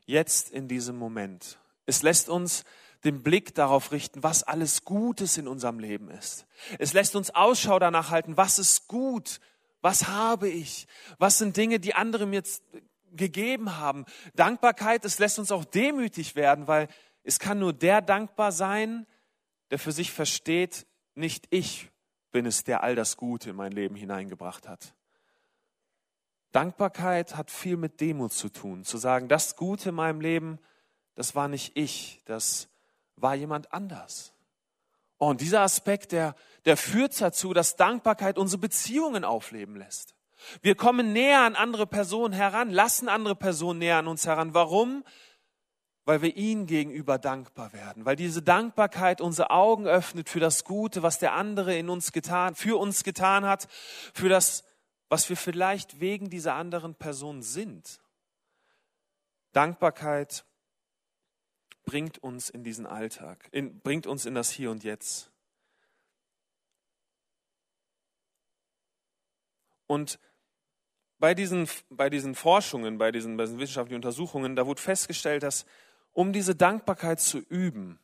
Jetzt 0.04 0.50
in 0.50 0.68
diesem 0.68 0.96
Moment. 0.96 1.58
Es 1.84 2.02
lässt 2.02 2.28
uns 2.28 2.62
den 3.02 3.24
Blick 3.24 3.56
darauf 3.56 3.90
richten, 3.90 4.22
was 4.22 4.44
alles 4.44 4.84
Gutes 4.84 5.36
in 5.36 5.48
unserem 5.48 5.80
Leben 5.80 6.08
ist. 6.08 6.46
Es 6.78 6.92
lässt 6.92 7.16
uns 7.16 7.30
Ausschau 7.30 7.80
danach 7.80 8.10
halten, 8.10 8.36
was 8.36 8.60
ist 8.60 8.86
gut, 8.86 9.40
was 9.82 10.08
habe 10.08 10.48
ich, 10.48 10.86
was 11.18 11.38
sind 11.38 11.56
Dinge, 11.56 11.80
die 11.80 11.94
andere 11.94 12.26
mir 12.26 12.42
gegeben 13.10 13.76
haben. 13.76 14.06
Dankbarkeit, 14.34 15.04
es 15.04 15.18
lässt 15.18 15.38
uns 15.38 15.52
auch 15.52 15.64
demütig 15.64 16.34
werden, 16.34 16.66
weil 16.66 16.88
es 17.24 17.38
kann 17.38 17.58
nur 17.58 17.72
der 17.72 18.00
dankbar 18.00 18.52
sein, 18.52 19.06
der 19.70 19.78
für 19.78 19.92
sich 19.92 20.12
versteht, 20.12 20.86
nicht 21.14 21.46
ich 21.50 21.90
bin 22.30 22.46
es, 22.46 22.64
der 22.64 22.82
all 22.82 22.94
das 22.94 23.16
Gute 23.16 23.50
in 23.50 23.56
mein 23.56 23.72
Leben 23.72 23.94
hineingebracht 23.94 24.66
hat. 24.66 24.94
Dankbarkeit 26.52 27.36
hat 27.36 27.50
viel 27.50 27.76
mit 27.76 28.00
Demut 28.00 28.32
zu 28.32 28.48
tun, 28.48 28.84
zu 28.84 28.98
sagen, 28.98 29.28
das 29.28 29.56
Gute 29.56 29.90
in 29.90 29.94
meinem 29.94 30.20
Leben, 30.20 30.58
das 31.14 31.34
war 31.34 31.48
nicht 31.48 31.76
ich, 31.76 32.22
das 32.24 32.68
war 33.16 33.34
jemand 33.34 33.72
anders. 33.72 34.32
Oh, 35.18 35.28
und 35.28 35.40
dieser 35.40 35.60
Aspekt, 35.60 36.12
der, 36.12 36.34
der 36.64 36.76
führt 36.76 37.20
dazu, 37.20 37.52
dass 37.52 37.76
Dankbarkeit 37.76 38.38
unsere 38.38 38.60
Beziehungen 38.60 39.24
aufleben 39.24 39.76
lässt. 39.76 40.14
Wir 40.60 40.74
kommen 40.74 41.12
näher 41.12 41.40
an 41.42 41.54
andere 41.54 41.86
Personen 41.86 42.32
heran, 42.32 42.70
lassen 42.70 43.08
andere 43.08 43.36
Personen 43.36 43.78
näher 43.78 43.98
an 43.98 44.08
uns 44.08 44.26
heran. 44.26 44.54
Warum? 44.54 45.04
Weil 46.04 46.22
wir 46.22 46.36
ihnen 46.36 46.66
gegenüber 46.66 47.18
dankbar 47.18 47.72
werden, 47.72 48.04
weil 48.04 48.16
diese 48.16 48.42
Dankbarkeit 48.42 49.20
unsere 49.20 49.50
Augen 49.50 49.86
öffnet 49.86 50.28
für 50.28 50.40
das 50.40 50.64
Gute, 50.64 51.02
was 51.02 51.20
der 51.20 51.34
andere 51.34 51.76
in 51.76 51.88
uns 51.88 52.12
getan, 52.12 52.56
für 52.56 52.78
uns 52.78 53.04
getan 53.04 53.44
hat, 53.44 53.68
für 54.12 54.28
das, 54.28 54.64
was 55.08 55.28
wir 55.28 55.36
vielleicht 55.36 56.00
wegen 56.00 56.28
dieser 56.28 56.54
anderen 56.54 56.96
Person 56.96 57.42
sind. 57.42 58.00
Dankbarkeit 59.52 60.44
bringt 61.84 62.18
uns 62.18 62.50
in 62.50 62.64
diesen 62.64 62.86
Alltag, 62.86 63.48
in, 63.52 63.80
bringt 63.80 64.06
uns 64.06 64.26
in 64.26 64.34
das 64.34 64.50
Hier 64.50 64.70
und 64.70 64.82
Jetzt. 64.82 65.31
Und 69.92 70.18
bei 71.18 71.34
diesen, 71.34 71.68
bei 71.90 72.08
diesen 72.08 72.34
Forschungen, 72.34 72.96
bei 72.96 73.12
diesen, 73.12 73.36
bei 73.36 73.44
diesen 73.44 73.58
wissenschaftlichen 73.58 73.96
Untersuchungen, 73.96 74.56
da 74.56 74.66
wurde 74.66 74.80
festgestellt, 74.80 75.42
dass 75.42 75.66
um 76.12 76.32
diese 76.32 76.54
Dankbarkeit 76.54 77.20
zu 77.20 77.40
üben, 77.40 77.98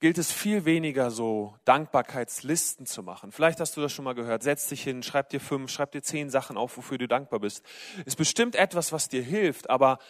gilt 0.00 0.18
es 0.18 0.32
viel 0.32 0.64
weniger 0.64 1.12
so 1.12 1.54
Dankbarkeitslisten 1.64 2.86
zu 2.86 3.04
machen. 3.04 3.30
Vielleicht 3.30 3.60
hast 3.60 3.76
du 3.76 3.80
das 3.80 3.92
schon 3.92 4.04
mal 4.04 4.16
gehört. 4.16 4.42
Setz 4.42 4.66
dich 4.66 4.82
hin, 4.82 5.04
schreib 5.04 5.28
dir 5.28 5.40
fünf, 5.40 5.70
schreib 5.70 5.92
dir 5.92 6.02
zehn 6.02 6.28
Sachen 6.28 6.56
auf, 6.56 6.76
wofür 6.76 6.98
du 6.98 7.06
dankbar 7.06 7.38
bist. 7.38 7.64
Ist 8.06 8.16
bestimmt 8.16 8.56
etwas, 8.56 8.90
was 8.90 9.08
dir 9.08 9.22
hilft, 9.22 9.70
aber 9.70 10.00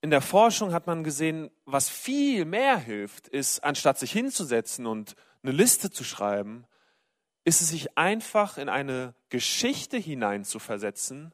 in 0.00 0.08
der 0.08 0.22
Forschung 0.22 0.72
hat 0.72 0.86
man 0.86 1.04
gesehen, 1.04 1.50
was 1.66 1.90
viel 1.90 2.46
mehr 2.46 2.78
hilft, 2.78 3.28
ist, 3.28 3.62
anstatt 3.62 3.98
sich 3.98 4.12
hinzusetzen 4.12 4.86
und 4.86 5.14
eine 5.42 5.52
Liste 5.52 5.90
zu 5.90 6.04
schreiben, 6.04 6.66
ist 7.46 7.60
es 7.60 7.68
sich 7.68 7.96
einfach 7.96 8.58
in 8.58 8.68
eine 8.68 9.14
Geschichte 9.28 9.96
hineinzuversetzen, 9.96 11.32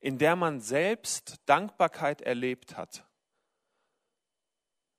in 0.00 0.18
der 0.18 0.34
man 0.34 0.60
selbst 0.60 1.36
Dankbarkeit 1.46 2.20
erlebt 2.20 2.76
hat. 2.76 3.04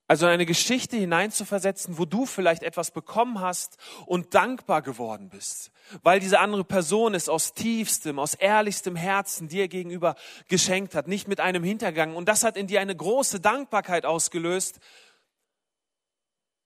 Also 0.08 0.26
eine 0.26 0.46
Geschichte 0.46 0.96
hineinzuversetzen, 0.96 1.98
wo 1.98 2.06
du 2.06 2.26
vielleicht 2.26 2.64
etwas 2.64 2.92
bekommen 2.92 3.42
hast 3.42 3.78
und 4.06 4.36
dankbar 4.36 4.82
geworden 4.82 5.30
bist, 5.30 5.72
weil 6.02 6.22
diese 6.22 6.40
andere 6.40 6.64
Person 6.64 7.14
es 7.14 7.28
aus 7.28 7.54
tiefstem, 7.54 8.18
aus 8.18 8.34
ehrlichstem 8.34 8.96
Herzen 8.96 9.50
dir 9.50 9.68
gegenüber 9.68 10.16
geschenkt 10.48 10.96
hat, 10.96 11.10
nicht 11.10 11.28
mit 11.28 11.42
einem 11.42 11.64
Hintergang. 11.64 12.16
Und 12.16 12.30
das 12.30 12.46
hat 12.46 12.56
in 12.56 12.68
dir 12.68 12.80
eine 12.80 12.96
große 12.96 13.42
Dankbarkeit 13.42 14.06
ausgelöst. 14.06 14.80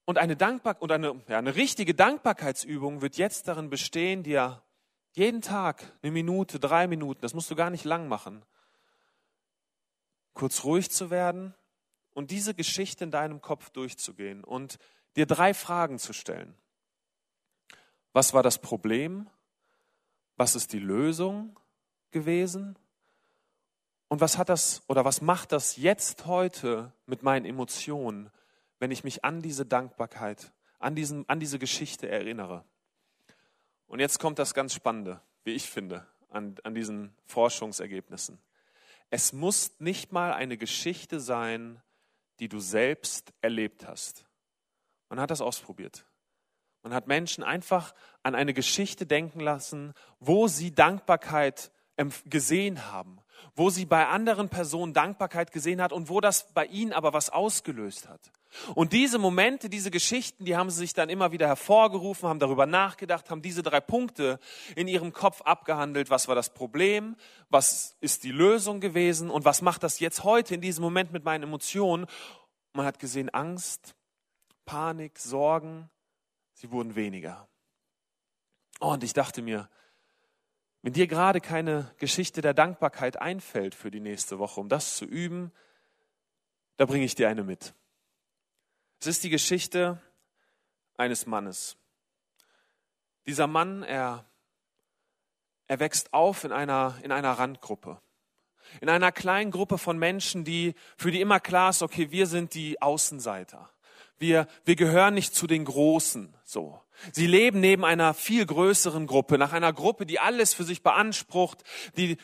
Und 0.08 0.18
eine 0.18 0.38
Dankbar 0.38 0.78
und 0.80 0.90
eine, 0.94 1.22
ja, 1.28 1.38
eine 1.38 1.56
richtige 1.56 1.94
Dankbarkeitsübung 1.94 3.02
wird 3.02 3.18
jetzt 3.18 3.50
darin 3.50 3.70
bestehen, 3.70 4.24
dir 4.24 4.64
jeden 5.12 5.42
Tag 5.42 5.84
eine 6.02 6.14
Minute, 6.14 6.62
drei 6.62 6.88
Minuten, 6.88 7.20
das 7.20 7.34
musst 7.34 7.52
du 7.52 7.58
gar 7.58 7.70
nicht 7.70 7.84
lang 7.84 8.08
machen, 8.08 8.46
kurz 10.34 10.64
ruhig 10.64 10.90
zu 10.92 11.10
werden 11.10 11.54
und 12.14 12.32
diese 12.32 12.54
Geschichte 12.54 13.04
in 13.04 13.12
deinem 13.12 13.42
Kopf 13.42 13.70
durchzugehen 13.72 14.46
und 14.46 14.80
dir 15.18 15.26
drei 15.26 15.54
Fragen 15.54 16.00
zu 16.00 16.14
stellen. 16.14 16.56
Was 18.14 18.34
war 18.34 18.44
das 18.44 18.60
Problem? 18.60 19.30
Was 20.38 20.56
ist 20.56 20.72
die 20.72 20.80
Lösung 20.80 21.60
gewesen? 22.12 22.80
Und 24.08 24.22
was 24.22 24.38
hat 24.38 24.48
das 24.48 24.84
oder 24.88 25.04
was 25.04 25.20
macht 25.20 25.52
das 25.52 25.76
jetzt 25.76 26.28
heute 26.28 26.94
mit 27.08 27.24
meinen 27.24 27.46
Emotionen, 27.46 28.32
wenn 28.80 28.92
ich 28.92 29.04
mich 29.04 29.24
an 29.24 29.42
diese 29.42 29.66
Dankbarkeit, 29.66 30.52
an, 30.80 30.96
diesen, 30.96 31.28
an 31.30 31.40
diese 31.40 31.60
Geschichte 31.60 32.10
erinnere? 32.10 32.64
Und 33.88 34.00
jetzt 34.00 34.20
kommt 34.20 34.40
das 34.40 34.54
ganz 34.54 34.74
Spannende, 34.74 35.22
wie 35.44 35.54
ich 35.54 35.70
finde, 35.70 36.06
an, 36.30 36.56
an 36.64 36.76
diesen 36.76 37.16
Forschungsergebnissen. 37.26 38.40
Es 39.10 39.32
muss 39.34 39.80
nicht 39.80 40.12
mal 40.12 40.34
eine 40.34 40.58
Geschichte 40.58 41.20
sein, 41.20 41.82
die 42.40 42.50
du 42.50 42.60
selbst 42.60 43.34
erlebt 43.42 43.88
hast. 43.88 44.26
Man 45.10 45.20
hat 45.20 45.32
das 45.32 45.42
ausprobiert. 45.42 46.06
Man 46.84 46.94
hat 46.94 47.08
Menschen 47.08 47.44
einfach 47.44 47.94
an 48.24 48.36
eine 48.36 48.54
Geschichte 48.54 49.06
denken 49.06 49.40
lassen, 49.40 49.94
wo 50.20 50.48
sie 50.48 50.74
Dankbarkeit 50.74 51.72
gesehen 52.26 52.92
haben, 52.92 53.20
wo 53.56 53.70
sie 53.70 53.86
bei 53.86 54.08
anderen 54.08 54.50
Personen 54.50 54.94
Dankbarkeit 54.94 55.52
gesehen 55.52 55.82
hat 55.82 55.92
und 55.92 56.10
wo 56.10 56.22
das 56.22 56.54
bei 56.54 56.66
ihnen 56.66 56.94
aber 56.94 57.14
was 57.14 57.30
ausgelöst 57.30 58.08
hat. 58.08 58.32
Und 58.76 58.94
diese 58.94 59.18
Momente, 59.18 59.70
diese 59.70 59.92
Geschichten, 59.92 60.46
die 60.46 60.56
haben 60.56 60.70
sie 60.70 60.80
sich 60.80 60.94
dann 60.94 61.10
immer 61.10 61.32
wieder 61.32 61.48
hervorgerufen, 61.48 62.28
haben 62.28 62.40
darüber 62.40 62.66
nachgedacht, 62.66 63.30
haben 63.30 63.42
diese 63.42 63.64
drei 63.64 63.80
Punkte 63.80 64.40
in 64.76 64.88
ihrem 64.88 65.14
Kopf 65.14 65.42
abgehandelt. 65.42 66.10
Was 66.10 66.28
war 66.28 66.36
das 66.36 66.54
Problem? 66.54 67.16
Was 67.50 67.96
ist 68.02 68.24
die 68.24 68.32
Lösung 68.32 68.80
gewesen? 68.80 69.30
Und 69.30 69.46
was 69.46 69.62
macht 69.62 69.84
das 69.84 70.00
jetzt 70.00 70.24
heute 70.24 70.56
in 70.56 70.62
diesem 70.62 70.84
Moment 70.84 71.12
mit 71.12 71.24
meinen 71.24 71.44
Emotionen? 71.44 72.08
Man 72.74 72.86
hat 72.86 73.00
gesehen, 73.00 73.30
Angst, 73.30 73.96
Panik, 74.66 75.18
Sorgen, 75.20 75.90
sie 76.54 76.72
wurden 76.72 76.96
weniger. 76.96 77.48
Oh, 78.80 78.92
und 78.92 79.04
ich 79.04 79.14
dachte 79.14 79.42
mir, 79.42 79.70
wenn 80.82 80.94
dir 80.94 81.08
gerade 81.08 81.42
keine 81.42 81.92
Geschichte 81.98 82.42
der 82.42 82.54
Dankbarkeit 82.54 83.20
einfällt 83.20 83.76
für 83.76 83.92
die 83.92 84.00
nächste 84.00 84.40
Woche, 84.40 84.60
um 84.62 84.70
das 84.70 84.96
zu 84.96 85.06
üben, 85.06 85.52
da 86.78 86.86
bringe 86.86 87.06
ich 87.06 87.16
dir 87.16 87.28
eine 87.28 87.44
mit. 87.44 87.74
Es 89.00 89.08
ist 89.08 89.24
die 89.24 89.30
Geschichte 89.30 90.02
eines 90.98 91.28
Mannes. 91.28 91.78
Dieser 93.28 93.46
Mann, 93.46 93.84
er, 93.84 94.26
er 95.68 95.80
wächst 95.80 96.14
auf 96.14 96.44
in 96.44 96.52
einer, 96.52 96.98
in 97.04 97.12
einer 97.12 97.34
Randgruppe. 97.34 98.02
In 98.82 98.90
einer 98.90 99.12
kleinen 99.12 99.52
Gruppe 99.52 99.78
von 99.78 100.00
Menschen, 100.00 100.44
die, 100.44 100.74
für 100.98 101.12
die 101.12 101.22
immer 101.22 101.40
klar 101.40 101.70
ist, 101.70 101.84
okay, 101.84 102.10
wir 102.12 102.26
sind 102.26 102.54
die 102.54 102.82
Außenseiter. 102.82 103.70
Wir, 104.18 104.48
wir 104.66 104.76
gehören 104.76 105.14
nicht 105.14 105.36
zu 105.36 105.46
den 105.46 105.64
Großen, 105.64 106.36
so. 106.44 106.82
Sie 107.12 107.28
leben 107.28 107.60
neben 107.60 107.86
einer 107.86 108.16
viel 108.16 108.44
größeren 108.44 109.06
Gruppe, 109.06 109.38
nach 109.38 109.54
einer 109.54 109.72
Gruppe, 109.72 110.08
die 110.08 110.20
alles 110.20 110.56
für 110.56 110.64
sich 110.64 110.82
beansprucht, 110.82 111.64
die, 111.96 112.18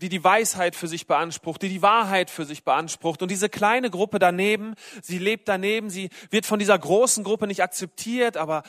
die 0.00 0.08
die 0.08 0.22
Weisheit 0.22 0.76
für 0.76 0.88
sich 0.88 1.06
beansprucht, 1.06 1.62
die 1.62 1.68
die 1.68 1.82
Wahrheit 1.82 2.30
für 2.30 2.44
sich 2.44 2.64
beansprucht. 2.64 3.22
Und 3.22 3.30
diese 3.30 3.48
kleine 3.48 3.90
Gruppe 3.90 4.18
daneben, 4.18 4.74
sie 5.02 5.18
lebt 5.18 5.48
daneben, 5.48 5.90
sie 5.90 6.10
wird 6.30 6.46
von 6.46 6.58
dieser 6.58 6.78
großen 6.78 7.24
Gruppe 7.24 7.46
nicht 7.46 7.62
akzeptiert, 7.62 8.36
aber 8.36 8.62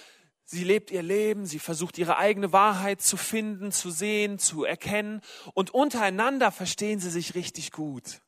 sie 0.45 0.63
lebt 0.63 0.91
ihr 0.91 1.03
Leben, 1.03 1.45
sie 1.45 1.59
versucht 1.59 1.98
ihre 1.98 2.17
eigene 2.17 2.51
Wahrheit 2.51 3.01
zu 3.01 3.17
finden, 3.17 3.71
zu 3.71 3.91
sehen, 3.91 4.39
zu 4.39 4.63
erkennen. 4.63 5.21
Und 5.53 5.71
untereinander 5.71 6.51
verstehen 6.51 7.00
sie 7.00 7.12
sich 7.12 7.36
richtig 7.36 7.71
gut. 7.71 8.21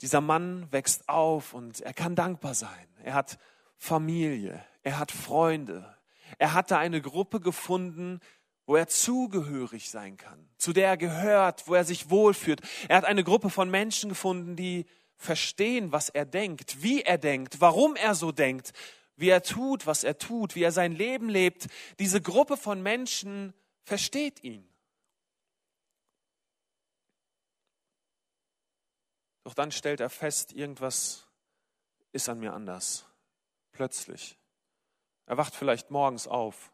Dieser 0.00 0.20
Mann 0.20 0.66
wächst 0.70 1.08
auf 1.08 1.54
und 1.54 1.80
er 1.80 1.94
kann 1.94 2.14
dankbar 2.14 2.54
sein. 2.54 2.88
Er 3.04 3.14
hat 3.14 3.38
Familie, 3.76 4.64
er 4.82 4.98
hat 4.98 5.12
Freunde. 5.12 5.96
Er 6.38 6.54
hatte 6.54 6.78
eine 6.78 7.00
Gruppe 7.00 7.40
gefunden, 7.40 8.20
wo 8.72 8.76
er 8.76 8.88
zugehörig 8.88 9.90
sein 9.90 10.16
kann, 10.16 10.48
zu 10.56 10.72
der 10.72 10.88
er 10.88 10.96
gehört, 10.96 11.68
wo 11.68 11.74
er 11.74 11.84
sich 11.84 12.08
wohlfühlt. 12.08 12.62
Er 12.88 12.96
hat 12.96 13.04
eine 13.04 13.22
Gruppe 13.22 13.50
von 13.50 13.70
Menschen 13.70 14.08
gefunden, 14.08 14.56
die 14.56 14.86
verstehen, 15.18 15.92
was 15.92 16.08
er 16.08 16.24
denkt, 16.24 16.82
wie 16.82 17.02
er 17.02 17.18
denkt, 17.18 17.60
warum 17.60 17.96
er 17.96 18.14
so 18.14 18.32
denkt, 18.32 18.72
wie 19.14 19.28
er 19.28 19.42
tut, 19.42 19.86
was 19.86 20.04
er 20.04 20.16
tut, 20.16 20.54
wie 20.54 20.62
er 20.62 20.72
sein 20.72 20.92
Leben 20.92 21.28
lebt. 21.28 21.66
Diese 21.98 22.22
Gruppe 22.22 22.56
von 22.56 22.82
Menschen 22.82 23.52
versteht 23.82 24.42
ihn. 24.42 24.66
Doch 29.44 29.52
dann 29.52 29.70
stellt 29.70 30.00
er 30.00 30.08
fest, 30.08 30.54
irgendwas 30.54 31.28
ist 32.12 32.26
an 32.30 32.38
mir 32.38 32.54
anders. 32.54 33.04
Plötzlich. 33.72 34.38
Er 35.26 35.36
wacht 35.36 35.54
vielleicht 35.54 35.90
morgens 35.90 36.26
auf 36.26 36.71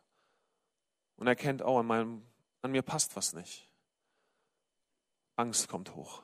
und 1.18 1.26
erkennt, 1.26 1.62
oh, 1.62 1.78
an, 1.78 1.86
meinem, 1.86 2.22
an 2.62 2.70
mir 2.70 2.82
passt 2.82 3.16
was 3.16 3.34
nicht. 3.34 3.68
Angst 5.36 5.68
kommt 5.68 5.94
hoch. 5.94 6.22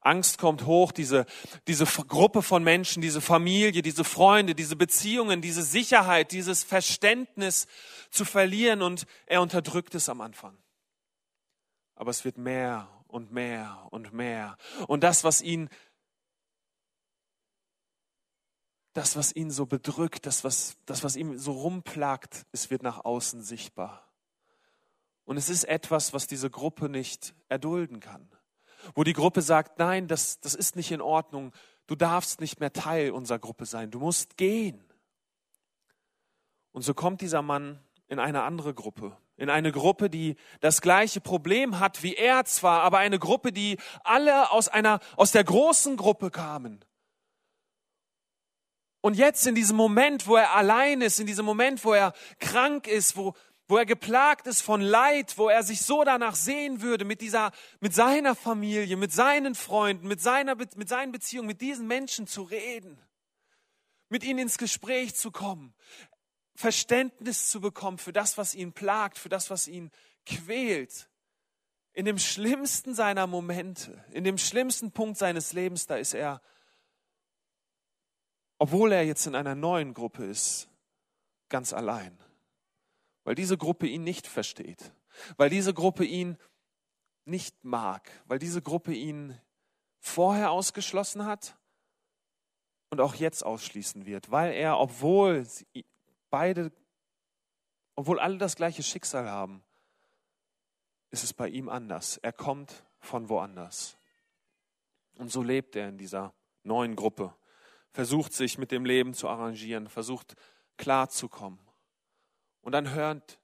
Angst 0.00 0.38
kommt 0.38 0.66
hoch, 0.66 0.92
diese, 0.92 1.26
diese 1.66 1.84
Gruppe 1.84 2.42
von 2.42 2.62
Menschen, 2.62 3.02
diese 3.02 3.20
Familie, 3.20 3.82
diese 3.82 4.04
Freunde, 4.04 4.54
diese 4.54 4.76
Beziehungen, 4.76 5.42
diese 5.42 5.62
Sicherheit, 5.62 6.32
dieses 6.32 6.64
Verständnis 6.64 7.66
zu 8.10 8.24
verlieren 8.24 8.82
und 8.82 9.04
er 9.26 9.42
unterdrückt 9.42 9.94
es 9.94 10.08
am 10.08 10.20
Anfang. 10.20 10.56
Aber 11.96 12.10
es 12.10 12.24
wird 12.24 12.38
mehr 12.38 12.88
und 13.08 13.32
mehr 13.32 13.86
und 13.90 14.12
mehr. 14.12 14.56
Und 14.86 15.02
das, 15.02 15.22
was 15.24 15.42
ihn, 15.42 15.68
das, 18.94 19.16
was 19.16 19.34
ihn 19.34 19.50
so 19.50 19.66
bedrückt, 19.66 20.26
das, 20.26 20.44
was, 20.44 20.76
das, 20.86 21.04
was 21.04 21.16
ihm 21.16 21.36
so 21.38 21.52
rumplagt, 21.52 22.46
es 22.52 22.70
wird 22.70 22.82
nach 22.82 23.04
außen 23.04 23.42
sichtbar. 23.42 24.03
Und 25.24 25.36
es 25.36 25.48
ist 25.48 25.64
etwas, 25.64 26.12
was 26.12 26.26
diese 26.26 26.50
Gruppe 26.50 26.88
nicht 26.88 27.34
erdulden 27.48 28.00
kann. 28.00 28.28
Wo 28.94 29.04
die 29.04 29.14
Gruppe 29.14 29.40
sagt, 29.40 29.78
nein, 29.78 30.08
das, 30.08 30.40
das 30.40 30.54
ist 30.54 30.76
nicht 30.76 30.90
in 30.90 31.00
Ordnung. 31.00 31.52
Du 31.86 31.94
darfst 31.94 32.40
nicht 32.40 32.60
mehr 32.60 32.72
Teil 32.72 33.10
unserer 33.10 33.38
Gruppe 33.38 33.64
sein. 33.66 33.90
Du 33.90 33.98
musst 33.98 34.36
gehen. 34.36 34.84
Und 36.72 36.82
so 36.82 36.92
kommt 36.92 37.20
dieser 37.20 37.40
Mann 37.40 37.80
in 38.08 38.18
eine 38.18 38.42
andere 38.42 38.74
Gruppe. 38.74 39.16
In 39.36 39.48
eine 39.48 39.72
Gruppe, 39.72 40.10
die 40.10 40.36
das 40.60 40.80
gleiche 40.80 41.20
Problem 41.20 41.80
hat 41.80 42.02
wie 42.02 42.14
er 42.14 42.44
zwar, 42.44 42.82
aber 42.82 42.98
eine 42.98 43.18
Gruppe, 43.18 43.52
die 43.52 43.78
alle 44.04 44.50
aus 44.50 44.68
einer, 44.68 45.00
aus 45.16 45.32
der 45.32 45.44
großen 45.44 45.96
Gruppe 45.96 46.30
kamen. 46.30 46.84
Und 49.00 49.14
jetzt 49.14 49.46
in 49.46 49.54
diesem 49.54 49.76
Moment, 49.76 50.26
wo 50.26 50.36
er 50.36 50.54
allein 50.54 51.00
ist, 51.00 51.20
in 51.20 51.26
diesem 51.26 51.44
Moment, 51.44 51.84
wo 51.84 51.92
er 51.92 52.12
krank 52.38 52.86
ist, 52.86 53.16
wo, 53.16 53.34
wo 53.66 53.78
er 53.78 53.86
geplagt 53.86 54.46
ist 54.46 54.60
von 54.60 54.80
Leid, 54.80 55.38
wo 55.38 55.48
er 55.48 55.62
sich 55.62 55.82
so 55.82 56.04
danach 56.04 56.34
sehen 56.34 56.82
würde, 56.82 57.04
mit 57.04 57.20
dieser, 57.20 57.50
mit 57.80 57.94
seiner 57.94 58.34
Familie, 58.34 58.96
mit 58.96 59.12
seinen 59.12 59.54
Freunden, 59.54 60.06
mit 60.06 60.20
seiner, 60.20 60.54
mit 60.54 60.88
seinen 60.88 61.12
Beziehungen, 61.12 61.46
mit 61.46 61.60
diesen 61.60 61.86
Menschen 61.86 62.26
zu 62.26 62.42
reden, 62.42 63.00
mit 64.08 64.22
ihnen 64.22 64.40
ins 64.40 64.58
Gespräch 64.58 65.14
zu 65.14 65.30
kommen, 65.30 65.74
Verständnis 66.54 67.48
zu 67.48 67.60
bekommen 67.60 67.98
für 67.98 68.12
das, 68.12 68.36
was 68.36 68.54
ihn 68.54 68.72
plagt, 68.72 69.18
für 69.18 69.30
das, 69.30 69.50
was 69.50 69.66
ihn 69.66 69.90
quält. 70.26 71.08
In 71.94 72.04
dem 72.04 72.18
schlimmsten 72.18 72.94
seiner 72.94 73.26
Momente, 73.26 74.04
in 74.10 74.24
dem 74.24 74.36
schlimmsten 74.36 74.92
Punkt 74.92 75.16
seines 75.16 75.52
Lebens, 75.52 75.86
da 75.86 75.96
ist 75.96 76.12
er, 76.12 76.42
obwohl 78.58 78.92
er 78.92 79.04
jetzt 79.04 79.26
in 79.26 79.34
einer 79.34 79.54
neuen 79.54 79.94
Gruppe 79.94 80.24
ist, 80.24 80.68
ganz 81.48 81.72
allein 81.72 82.23
weil 83.24 83.34
diese 83.34 83.56
Gruppe 83.56 83.86
ihn 83.86 84.04
nicht 84.04 84.26
versteht, 84.26 84.92
weil 85.36 85.50
diese 85.50 85.74
Gruppe 85.74 86.04
ihn 86.04 86.36
nicht 87.24 87.64
mag, 87.64 88.10
weil 88.26 88.38
diese 88.38 88.62
Gruppe 88.62 88.92
ihn 88.92 89.38
vorher 89.98 90.50
ausgeschlossen 90.50 91.24
hat 91.24 91.56
und 92.90 93.00
auch 93.00 93.14
jetzt 93.14 93.44
ausschließen 93.44 94.06
wird, 94.06 94.30
weil 94.30 94.52
er, 94.52 94.78
obwohl 94.78 95.46
beide, 96.30 96.70
obwohl 97.94 98.20
alle 98.20 98.38
das 98.38 98.56
gleiche 98.56 98.82
Schicksal 98.82 99.28
haben, 99.28 99.64
ist 101.10 101.24
es 101.24 101.32
bei 101.32 101.48
ihm 101.48 101.68
anders. 101.68 102.18
Er 102.18 102.32
kommt 102.32 102.84
von 103.00 103.28
woanders. 103.28 103.96
Und 105.16 105.30
so 105.30 105.42
lebt 105.42 105.76
er 105.76 105.88
in 105.88 105.96
dieser 105.96 106.34
neuen 106.64 106.96
Gruppe, 106.96 107.34
versucht 107.92 108.32
sich 108.32 108.58
mit 108.58 108.72
dem 108.72 108.84
Leben 108.84 109.14
zu 109.14 109.28
arrangieren, 109.28 109.88
versucht 109.88 110.34
klarzukommen. 110.76 111.63
Und 112.64 112.72
dann 112.72 112.90
hört 112.94 113.38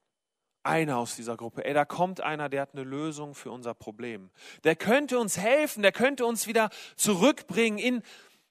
einer 0.63 0.97
aus 0.97 1.15
dieser 1.15 1.37
Gruppe, 1.37 1.63
ey, 1.63 1.73
da 1.73 1.85
kommt 1.85 2.21
einer, 2.21 2.49
der 2.49 2.61
hat 2.61 2.73
eine 2.73 2.83
Lösung 2.83 3.33
für 3.35 3.51
unser 3.51 3.73
Problem. 3.73 4.31
Der 4.63 4.75
könnte 4.75 5.19
uns 5.19 5.37
helfen, 5.37 5.83
der 5.83 5.91
könnte 5.91 6.25
uns 6.25 6.47
wieder 6.47 6.69
zurückbringen 6.95 7.77
in, 7.77 8.03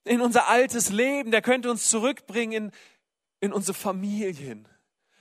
in 0.04 0.20
unser 0.20 0.48
altes 0.48 0.90
Leben, 0.90 1.32
der 1.32 1.42
könnte 1.42 1.70
uns 1.70 1.90
zurückbringen 1.90 2.52
in, 2.52 2.72
in 3.40 3.52
unsere 3.52 3.74
Familien. 3.74 4.68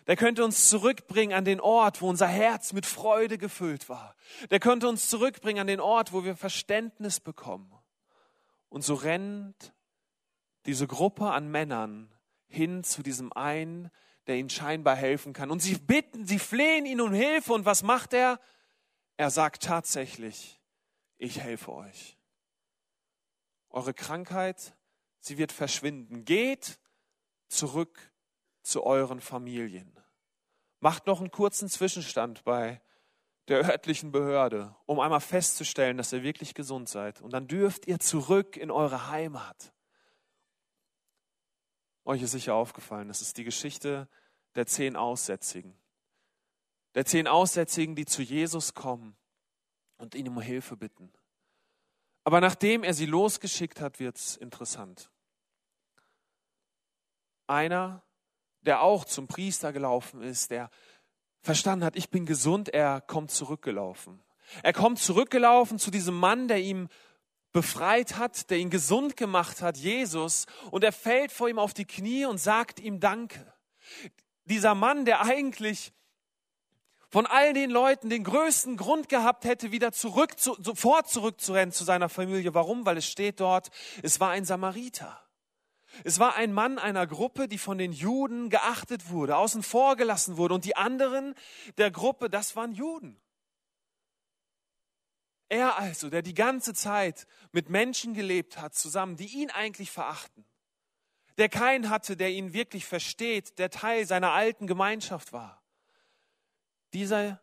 Der 0.05 0.15
könnte 0.15 0.43
uns 0.43 0.69
zurückbringen 0.69 1.35
an 1.35 1.45
den 1.45 1.59
Ort, 1.59 2.01
wo 2.01 2.09
unser 2.09 2.27
Herz 2.27 2.73
mit 2.73 2.85
Freude 2.85 3.37
gefüllt 3.37 3.89
war. 3.89 4.15
Der 4.49 4.59
könnte 4.59 4.87
uns 4.87 5.09
zurückbringen 5.09 5.61
an 5.61 5.67
den 5.67 5.79
Ort, 5.79 6.13
wo 6.13 6.23
wir 6.23 6.35
Verständnis 6.35 7.19
bekommen. 7.19 7.71
Und 8.69 8.83
so 8.83 8.93
rennt 8.93 9.73
diese 10.65 10.87
Gruppe 10.87 11.31
an 11.31 11.49
Männern 11.49 12.11
hin 12.47 12.83
zu 12.83 13.03
diesem 13.03 13.31
einen, 13.33 13.91
der 14.29 14.37
ihnen 14.37 14.49
scheinbar 14.49 14.95
helfen 14.95 15.33
kann. 15.33 15.49
Und 15.49 15.59
sie 15.59 15.75
bitten, 15.75 16.25
sie 16.25 16.39
flehen 16.39 16.85
ihn 16.85 17.01
um 17.01 17.11
Hilfe. 17.11 17.51
Und 17.51 17.65
was 17.65 17.81
macht 17.83 18.13
er? 18.13 18.39
Er 19.17 19.31
sagt 19.31 19.63
tatsächlich, 19.63 20.61
ich 21.17 21.39
helfe 21.39 21.73
euch. 21.73 22.17
Eure 23.69 23.93
Krankheit, 23.93 24.77
sie 25.19 25.37
wird 25.37 25.51
verschwinden. 25.51 26.25
Geht 26.25 26.79
zurück 27.47 28.13
zu 28.61 28.83
euren 28.83 29.19
Familien. 29.19 29.99
Macht 30.79 31.07
noch 31.07 31.19
einen 31.19 31.31
kurzen 31.31 31.67
Zwischenstand 31.67 32.43
bei 32.43 32.81
der 33.47 33.65
örtlichen 33.65 34.11
Behörde, 34.11 34.75
um 34.85 34.99
einmal 34.99 35.21
festzustellen, 35.21 35.97
dass 35.97 36.13
ihr 36.13 36.21
wirklich 36.21 36.53
gesund 36.53 36.87
seid. 36.87 37.19
Und 37.19 37.33
dann 37.33 37.47
dürft 37.47 37.87
ihr 37.87 37.99
zurück 37.99 38.57
in 38.57 38.69
eure 38.69 39.09
Heimat. 39.09 39.73
Euch 42.05 42.21
ist 42.21 42.31
sicher 42.31 42.53
aufgefallen, 42.53 43.07
das 43.07 43.21
ist 43.21 43.37
die 43.37 43.43
Geschichte 43.43 44.07
der 44.55 44.65
zehn 44.65 44.95
Aussätzigen. 44.95 45.75
Der 46.95 47.05
zehn 47.05 47.27
Aussätzigen, 47.27 47.95
die 47.95 48.05
zu 48.05 48.21
Jesus 48.21 48.73
kommen 48.73 49.15
und 49.97 50.15
ihn 50.15 50.27
um 50.27 50.41
Hilfe 50.41 50.75
bitten. 50.75 51.11
Aber 52.23 52.41
nachdem 52.41 52.83
er 52.83 52.93
sie 52.93 53.05
losgeschickt 53.05 53.79
hat, 53.81 53.99
wird 53.99 54.17
es 54.17 54.37
interessant. 54.37 55.09
Einer, 57.47 58.03
der 58.61 58.81
auch 58.81 59.05
zum 59.05 59.27
Priester 59.27 59.71
gelaufen 59.71 60.21
ist, 60.21 60.51
der 60.51 60.69
verstanden 61.41 61.85
hat, 61.85 61.95
ich 61.95 62.09
bin 62.09 62.25
gesund, 62.25 62.69
er 62.69 63.01
kommt 63.01 63.31
zurückgelaufen. 63.31 64.21
Er 64.63 64.73
kommt 64.73 64.99
zurückgelaufen 64.99 65.79
zu 65.79 65.91
diesem 65.91 66.15
Mann, 66.15 66.47
der 66.47 66.59
ihm 66.59 66.89
befreit 67.51 68.17
hat, 68.17 68.49
der 68.49 68.57
ihn 68.57 68.69
gesund 68.69 69.15
gemacht 69.17 69.61
hat, 69.61 69.77
Jesus, 69.77 70.45
und 70.71 70.83
er 70.83 70.91
fällt 70.91 71.31
vor 71.31 71.49
ihm 71.49 71.59
auf 71.59 71.73
die 71.73 71.85
Knie 71.85 72.25
und 72.25 72.37
sagt 72.37 72.79
ihm 72.79 72.99
Danke 72.99 73.53
dieser 74.49 74.75
Mann, 74.75 75.05
der 75.05 75.21
eigentlich 75.21 75.93
von 77.09 77.25
all 77.25 77.53
den 77.53 77.71
Leuten 77.71 78.09
den 78.09 78.23
größten 78.23 78.77
Grund 78.77 79.09
gehabt 79.09 79.43
hätte, 79.43 79.71
wieder 79.71 79.91
zurück, 79.91 80.39
zu, 80.39 80.55
sofort 80.61 81.09
zurückzurennen 81.09 81.71
zu 81.71 81.83
seiner 81.83 82.09
Familie. 82.09 82.53
Warum? 82.53 82.85
Weil 82.85 82.97
es 82.97 83.07
steht 83.07 83.39
dort, 83.39 83.69
es 84.03 84.19
war 84.19 84.29
ein 84.29 84.45
Samariter. 84.45 85.19
Es 86.03 86.19
war 86.19 86.35
ein 86.35 86.53
Mann 86.53 86.77
einer 86.77 87.07
Gruppe, 87.07 87.47
die 87.47 87.57
von 87.57 87.79
den 87.79 87.91
Juden 87.91 88.49
geachtet 88.49 89.09
wurde, 89.09 89.37
außen 89.37 89.63
vor 89.63 89.95
gelassen 89.95 90.37
wurde. 90.37 90.53
Und 90.53 90.65
die 90.65 90.75
anderen 90.75 91.33
der 91.77 91.89
Gruppe, 91.89 92.29
das 92.29 92.55
waren 92.55 92.73
Juden. 92.73 93.19
Er 95.49 95.79
also, 95.79 96.11
der 96.11 96.21
die 96.21 96.35
ganze 96.35 96.75
Zeit 96.75 97.25
mit 97.51 97.69
Menschen 97.69 98.13
gelebt 98.13 98.61
hat, 98.61 98.75
zusammen, 98.75 99.17
die 99.17 99.25
ihn 99.25 99.49
eigentlich 99.49 99.89
verachten, 99.89 100.45
der 101.39 101.49
keinen 101.49 101.89
hatte, 101.89 102.17
der 102.17 102.31
ihn 102.31 102.53
wirklich 102.53 102.85
versteht, 102.85 103.57
der 103.59 103.69
Teil 103.69 104.05
seiner 104.05 104.31
alten 104.31 104.67
Gemeinschaft 104.67 105.31
war. 105.31 105.63
Dieser 106.93 107.41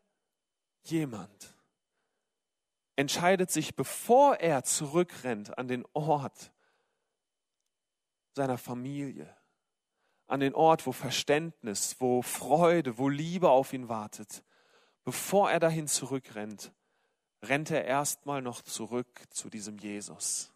jemand 0.83 1.55
entscheidet 2.95 3.51
sich, 3.51 3.75
bevor 3.75 4.37
er 4.37 4.65
zurückrennt 4.65 5.57
an 5.57 5.67
den 5.67 5.87
Ort 5.95 6.53
seiner 8.35 8.59
Familie, 8.59 9.35
an 10.27 10.41
den 10.41 10.55
Ort, 10.55 10.87
wo 10.87 10.93
Verständnis, 10.93 11.97
wo 11.99 12.21
Freude, 12.21 12.99
wo 12.99 13.09
Liebe 13.09 13.49
auf 13.49 13.73
ihn 13.73 13.89
wartet, 13.89 14.45
bevor 15.05 15.51
er 15.51 15.59
dahin 15.59 15.89
zurückrennt, 15.89 16.71
rennt 17.43 17.71
er 17.71 17.87
erstmal 17.87 18.43
noch 18.43 18.61
zurück 18.61 19.25
zu 19.31 19.49
diesem 19.49 19.79
Jesus, 19.79 20.53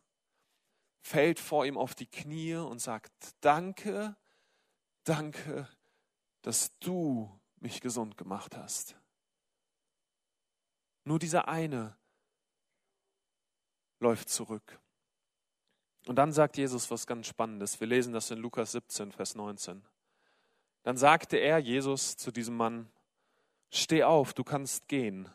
fällt 1.00 1.40
vor 1.40 1.64
ihm 1.64 1.78
auf 1.78 1.94
die 1.94 2.06
Knie 2.06 2.54
und 2.56 2.78
sagt, 2.78 3.12
danke, 3.40 4.16
danke, 5.04 5.68
dass 6.42 6.76
du 6.78 7.40
mich 7.56 7.80
gesund 7.80 8.16
gemacht 8.16 8.56
hast. 8.56 8.96
Nur 11.04 11.18
dieser 11.18 11.48
eine 11.48 11.96
läuft 13.98 14.28
zurück. 14.28 14.80
Und 16.06 16.16
dann 16.16 16.32
sagt 16.32 16.56
Jesus 16.56 16.90
was 16.90 17.06
ganz 17.06 17.26
Spannendes. 17.26 17.80
Wir 17.80 17.86
lesen 17.86 18.12
das 18.12 18.30
in 18.30 18.38
Lukas 18.38 18.72
17, 18.72 19.12
Vers 19.12 19.34
19. 19.34 19.84
Dann 20.82 20.96
sagte 20.96 21.36
er, 21.36 21.58
Jesus, 21.58 22.16
zu 22.16 22.30
diesem 22.30 22.56
Mann, 22.56 22.90
steh 23.70 24.02
auf, 24.02 24.32
du 24.32 24.44
kannst 24.44 24.88
gehen. 24.88 25.28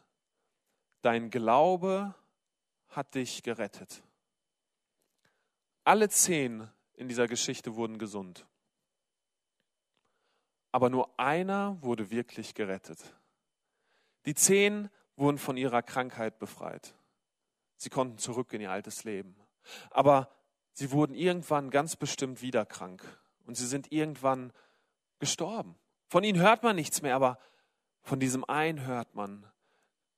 Dein 1.02 1.30
Glaube 1.30 2.16
hat 2.90 3.14
dich 3.14 3.44
gerettet. 3.44 4.04
Alle 5.86 6.10
zehn 6.10 6.68
in 6.96 7.08
dieser 7.08 7.28
Geschichte 7.28 7.76
wurden 7.76 8.00
gesund. 8.00 8.48
Aber 10.72 10.90
nur 10.90 11.20
einer 11.20 11.78
wurde 11.82 12.10
wirklich 12.10 12.56
gerettet. 12.56 13.00
Die 14.26 14.34
zehn 14.34 14.90
wurden 15.16 15.38
von 15.38 15.58
ihrer 15.58 15.84
Krankheit 15.84 16.40
befreit. 16.40 16.96
Sie 17.78 17.92
konnten 17.92 18.18
zurück 18.18 18.52
in 18.54 18.62
ihr 18.62 18.72
altes 18.72 19.04
Leben. 19.04 19.36
Aber 19.92 20.36
sie 20.74 20.92
wurden 20.92 21.14
irgendwann 21.14 21.70
ganz 21.70 21.96
bestimmt 21.96 22.42
wieder 22.42 22.66
krank 22.66 23.04
und 23.46 23.56
sie 23.56 23.68
sind 23.68 23.92
irgendwann 23.92 24.52
gestorben. 25.20 25.78
Von 26.08 26.24
ihnen 26.24 26.40
hört 26.40 26.64
man 26.64 26.76
nichts 26.76 27.04
mehr, 27.04 27.16
aber 27.16 27.38
von 28.02 28.20
diesem 28.20 28.44
einen 28.44 28.88
hört 28.88 29.14
man, 29.14 29.46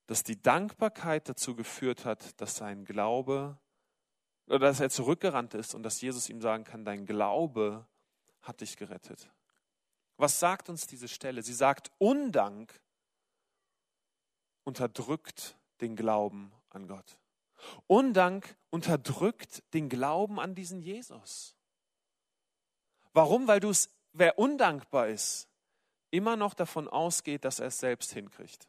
dass 0.06 0.24
die 0.24 0.42
Dankbarkeit 0.42 1.28
dazu 1.28 1.56
geführt 1.56 2.06
hat, 2.06 2.40
dass 2.40 2.56
sein 2.56 2.86
Glaube 2.86 3.60
oder 4.48 4.60
dass 4.60 4.80
er 4.80 4.90
zurückgerannt 4.90 5.54
ist 5.54 5.76
und 5.76 5.84
dass 5.84 6.02
Jesus 6.02 6.30
ihm 6.30 6.42
sagen 6.42 6.64
kann, 6.64 6.86
dein 6.86 7.06
Glaube 7.06 7.86
hat 8.42 8.62
dich 8.62 8.78
gerettet. 8.78 9.30
Was 10.16 10.40
sagt 10.40 10.70
uns 10.70 10.88
diese 10.88 11.08
Stelle? 11.08 11.44
Sie 11.44 11.54
sagt, 11.54 11.92
Undank 12.00 12.82
unterdrückt 14.64 15.58
den 15.82 15.96
Glauben 15.96 16.52
an 16.70 16.88
Gott. 16.88 17.18
Undank 17.88 18.56
unterdrückt 18.70 19.64
den 19.74 19.90
Glauben 19.90 20.40
an 20.40 20.56
diesen 20.56 20.82
Jesus. 20.82 21.56
Warum? 23.14 23.48
Weil 23.48 23.60
du 23.60 23.70
es, 23.70 23.90
wer 24.14 24.40
undankbar 24.40 25.08
ist, 25.08 25.48
immer 26.10 26.36
noch 26.36 26.54
davon 26.54 26.88
ausgeht, 26.88 27.46
dass 27.46 27.60
er 27.60 27.68
es 27.68 27.80
selbst 27.80 28.12
hinkriegt. 28.14 28.68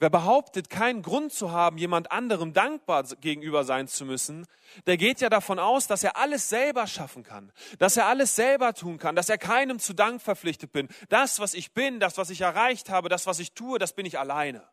Wer 0.00 0.08
behauptet, 0.08 0.70
keinen 0.70 1.02
Grund 1.02 1.30
zu 1.30 1.52
haben, 1.52 1.76
jemand 1.76 2.10
anderem 2.10 2.54
dankbar 2.54 3.04
gegenüber 3.20 3.64
sein 3.64 3.86
zu 3.86 4.06
müssen, 4.06 4.46
der 4.86 4.96
geht 4.96 5.20
ja 5.20 5.28
davon 5.28 5.58
aus, 5.58 5.88
dass 5.88 6.02
er 6.02 6.16
alles 6.16 6.48
selber 6.48 6.86
schaffen 6.86 7.22
kann, 7.22 7.52
dass 7.78 7.98
er 7.98 8.06
alles 8.06 8.34
selber 8.34 8.72
tun 8.72 8.96
kann, 8.96 9.14
dass 9.14 9.28
er 9.28 9.36
keinem 9.36 9.78
zu 9.78 9.92
Dank 9.92 10.22
verpflichtet 10.22 10.72
bin. 10.72 10.88
Das, 11.10 11.38
was 11.38 11.52
ich 11.52 11.74
bin, 11.74 12.00
das, 12.00 12.16
was 12.16 12.30
ich 12.30 12.40
erreicht 12.40 12.88
habe, 12.88 13.10
das, 13.10 13.26
was 13.26 13.40
ich 13.40 13.52
tue, 13.52 13.78
das 13.78 13.92
bin 13.92 14.06
ich 14.06 14.18
alleine 14.18 14.66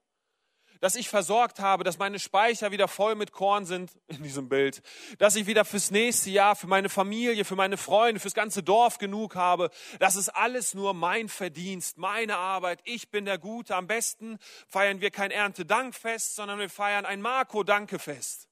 dass 0.80 0.96
ich 0.96 1.10
versorgt 1.10 1.60
habe, 1.60 1.84
dass 1.84 1.98
meine 1.98 2.20
Speicher 2.20 2.72
wieder 2.72 2.88
voll 2.88 3.16
mit 3.16 3.32
Korn 3.32 3.66
sind 3.66 3.92
in 4.08 4.24
diesem 4.24 4.50
Bild, 4.50 4.82
dass 5.18 5.36
ich 5.36 5.48
wieder 5.48 5.66
fürs 5.66 5.92
nächste 5.92 6.30
Jahr, 6.30 6.56
für 6.56 6.68
meine 6.68 6.90
Familie, 6.90 7.46
für 7.46 7.56
meine 7.56 7.78
Freunde, 7.78 8.20
fürs 8.20 8.34
ganze 8.34 8.64
Dorf 8.64 8.98
genug 8.98 9.36
habe. 9.36 9.70
Das 10.00 10.16
ist 10.16 10.30
alles 10.30 10.74
nur 10.74 10.94
mein 10.94 11.30
Verdienst, 11.30 11.98
meine 11.98 12.38
Arbeit. 12.38 12.80
Ich 12.84 13.10
bin 13.10 13.26
der 13.26 13.38
Gute. 13.38 13.76
Am 13.76 13.88
besten 13.88 14.40
feiern 14.68 15.02
wir 15.02 15.12
kein 15.12 15.32
Erntedankfest, 15.32 16.36
sondern 16.36 16.60
wir 16.60 16.70
feiern 16.70 17.06
ein 17.06 17.22
Marco-Dankefest. 17.22 18.48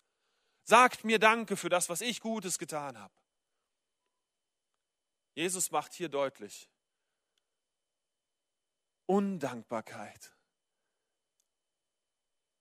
Sagt 0.63 1.03
mir 1.03 1.19
Danke 1.19 1.57
für 1.57 1.69
das, 1.69 1.89
was 1.89 2.01
ich 2.01 2.21
Gutes 2.21 2.57
getan 2.57 2.99
habe. 2.99 3.13
Jesus 5.35 5.69
macht 5.69 5.93
hier 5.93 6.09
deutlich, 6.09 6.69
Undankbarkeit 9.05 10.34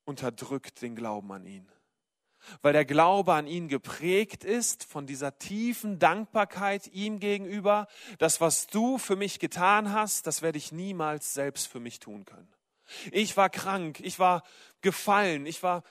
unterdrückt 0.05 0.83
den 0.83 0.97
Glauben 0.97 1.33
an 1.33 1.47
ihn. 1.47 1.69
Weil 2.61 2.75
der 2.75 2.85
Glaube 2.85 3.33
an 3.33 3.47
ihn 3.47 3.69
geprägt 3.69 4.45
ist 4.45 4.85
von 4.85 5.07
dieser 5.07 5.39
tiefen 5.39 5.99
Dankbarkeit 5.99 6.89
ihm 6.89 7.19
gegenüber. 7.19 7.87
Das, 8.19 8.41
was 8.41 8.67
du 8.67 8.99
für 8.99 9.17
mich 9.17 9.39
getan 9.39 9.93
hast, 9.93 10.27
das 10.27 10.43
werde 10.43 10.59
ich 10.59 10.73
niemals 10.73 11.33
selbst 11.33 11.69
für 11.69 11.81
mich 11.81 12.01
tun 12.01 12.25
können. 12.25 12.53
Ich 13.13 13.37
war 13.37 13.49
krank, 13.49 14.01
ich 14.01 14.19
war 14.19 14.43
gefallen, 14.83 15.47
ich 15.47 15.63
war 15.63 15.83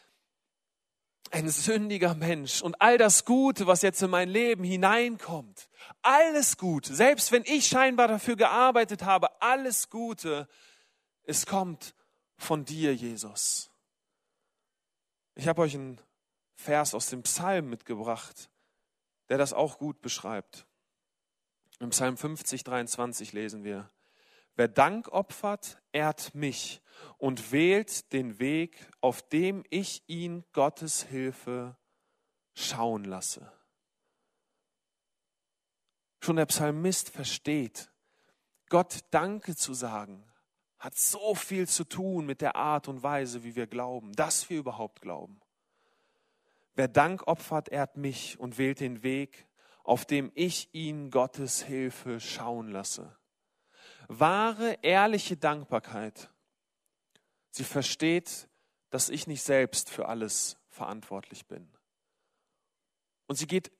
ein 1.31 1.49
sündiger 1.49 2.13
Mensch 2.13 2.61
und 2.61 2.79
all 2.79 2.99
das 2.99 3.25
Gute, 3.25 3.65
was 3.65 3.81
jetzt 3.81 4.03
in 4.03 4.11
mein 4.11 4.29
Leben 4.29 4.63
hineinkommt, 4.63 5.67
alles 6.03 6.57
Gute, 6.57 6.93
selbst 6.93 7.31
wenn 7.31 7.43
ich 7.45 7.65
scheinbar 7.65 8.07
dafür 8.07 8.35
gearbeitet 8.35 9.03
habe, 9.03 9.41
alles 9.41 9.89
Gute, 9.89 10.47
es 11.23 11.47
kommt 11.47 11.95
von 12.37 12.65
dir, 12.65 12.93
Jesus. 12.93 13.72
Ich 15.35 15.47
habe 15.47 15.61
euch 15.61 15.75
einen 15.75 15.99
Vers 16.55 16.93
aus 16.93 17.07
dem 17.07 17.23
Psalm 17.23 17.69
mitgebracht, 17.69 18.49
der 19.29 19.37
das 19.37 19.53
auch 19.53 19.77
gut 19.77 20.01
beschreibt. 20.01 20.67
Im 21.79 21.89
Psalm 21.89 22.17
50, 22.17 22.63
23 22.63 23.33
lesen 23.33 23.63
wir, 23.63 23.89
Wer 24.55 24.67
Dank 24.67 25.07
opfert, 25.07 25.81
ehrt 25.91 26.35
mich 26.35 26.81
und 27.17 27.51
wählt 27.51 28.13
den 28.13 28.37
Weg, 28.37 28.87
auf 29.01 29.27
dem 29.27 29.63
ich 29.71 30.03
ihn 30.07 30.45
Gottes 30.53 31.03
Hilfe 31.03 31.75
schauen 32.53 33.03
lasse. 33.03 33.51
Schon 36.21 36.35
der 36.35 36.45
Psalmist 36.45 37.09
versteht, 37.09 37.91
Gott 38.69 38.99
Danke 39.09 39.55
zu 39.55 39.73
sagen, 39.73 40.23
hat 40.83 40.95
so 40.97 41.33
viel 41.33 41.65
zu 41.65 41.85
tun 41.85 42.25
mit 42.25 42.41
der 42.41 42.57
Art 42.57 42.89
und 42.89 43.03
Weise, 43.03 43.45
wie 43.45 43.55
wir 43.55 43.67
glauben, 43.67 44.11
dass 44.11 44.49
wir 44.49 44.59
überhaupt 44.59 44.99
glauben. 44.99 45.39
Wer 46.75 46.89
Dank 46.89 47.25
opfert, 47.25 47.69
ehrt 47.69 47.95
mich 47.95 48.37
und 48.37 48.57
wählt 48.57 48.81
den 48.81 49.01
Weg, 49.01 49.47
auf 49.85 50.03
dem 50.03 50.29
ich 50.35 50.67
ihn 50.73 51.09
Gottes 51.09 51.63
Hilfe 51.63 52.19
schauen 52.19 52.67
lasse. 52.67 53.15
Wahre, 54.09 54.77
ehrliche 54.81 55.37
Dankbarkeit. 55.37 56.29
Sie 57.51 57.63
versteht, 57.63 58.49
dass 58.89 59.07
ich 59.07 59.25
nicht 59.25 59.43
selbst 59.43 59.89
für 59.89 60.09
alles 60.09 60.57
verantwortlich 60.67 61.47
bin. 61.47 61.65
Und 63.27 63.37
sie 63.37 63.47
geht 63.47 63.71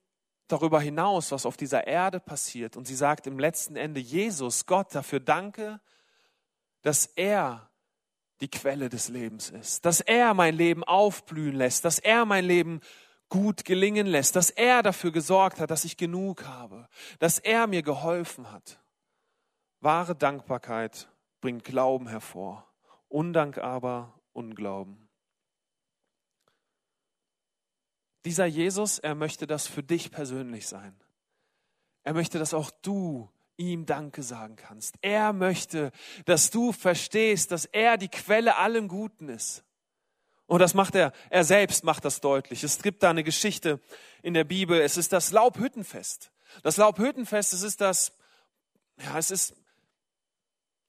darüber 0.48 0.80
hinaus, 0.80 1.34
was 1.34 1.46
auf 1.46 1.58
dieser 1.58 1.86
Erde 1.86 2.22
passiert. 2.22 2.78
Und 2.78 2.88
sie 2.88 2.96
sagt 2.96 3.28
im 3.28 3.40
letzten 3.40 3.76
Ende, 3.76 4.00
Jesus, 4.00 4.66
Gott, 4.66 4.96
dafür 4.96 5.20
danke, 5.20 5.82
dass 6.84 7.08
er 7.08 7.70
die 8.42 8.50
Quelle 8.50 8.90
des 8.90 9.10
Lebens 9.10 9.50
ist, 9.50 9.86
dass 9.86 10.02
er 10.02 10.34
mein 10.34 10.56
Leben 10.56 10.84
aufblühen 10.84 11.56
lässt, 11.56 11.86
dass 11.86 11.98
er 11.98 12.26
mein 12.26 12.46
Leben 12.46 12.82
gut 13.30 13.66
gelingen 13.66 14.06
lässt, 14.06 14.36
dass 14.36 14.50
er 14.50 14.84
dafür 14.84 15.12
gesorgt 15.12 15.60
hat, 15.60 15.72
dass 15.72 15.86
ich 15.86 15.98
genug 15.98 16.46
habe, 16.46 16.88
dass 17.20 17.40
er 17.40 17.68
mir 17.68 17.82
geholfen 17.82 18.52
hat. 18.52 18.80
Wahre 19.80 20.16
Dankbarkeit 20.16 21.10
bringt 21.42 21.64
Glauben 21.64 22.08
hervor, 22.08 22.68
Undank 23.08 23.58
aber 23.58 24.20
Unglauben. 24.34 25.10
Dieser 28.26 28.46
Jesus, 28.46 29.00
er 29.00 29.16
möchte 29.16 29.48
das 29.48 29.68
für 29.68 29.84
dich 29.84 30.12
persönlich 30.12 30.68
sein. 30.68 30.96
Er 32.04 32.14
möchte, 32.14 32.40
dass 32.40 32.54
auch 32.54 32.72
du 32.82 33.30
ihm 33.58 33.86
Danke 33.86 34.24
sagen 34.24 34.56
kannst. 34.56 34.96
Er 35.02 35.34
möchte, 35.34 35.92
dass 36.26 36.50
du 36.50 36.72
verstehst, 36.72 37.52
dass 37.52 37.66
er 37.66 37.98
die 37.98 38.10
Quelle 38.10 38.58
allem 38.58 38.88
Guten 38.88 39.30
ist. 39.30 39.64
Und 40.46 40.60
das 40.60 40.74
macht 40.74 40.96
er, 40.96 41.14
er 41.30 41.44
selbst 41.44 41.84
macht 41.84 42.06
das 42.06 42.22
deutlich. 42.22 42.64
Es 42.64 42.82
gibt 42.82 43.04
da 43.04 43.10
eine 43.10 43.24
Geschichte 43.24 43.80
in 44.22 44.34
der 44.34 44.44
Bibel. 44.44 44.80
Es 44.82 44.98
ist 44.98 45.14
das 45.14 45.32
Laubhüttenfest. 45.32 46.32
Das 46.62 46.78
Laubhüttenfest, 46.78 47.54
es 47.54 47.64
ist 47.64 47.82
das, 47.82 48.14
ja, 49.02 49.18
es 49.18 49.32
ist 49.32 49.56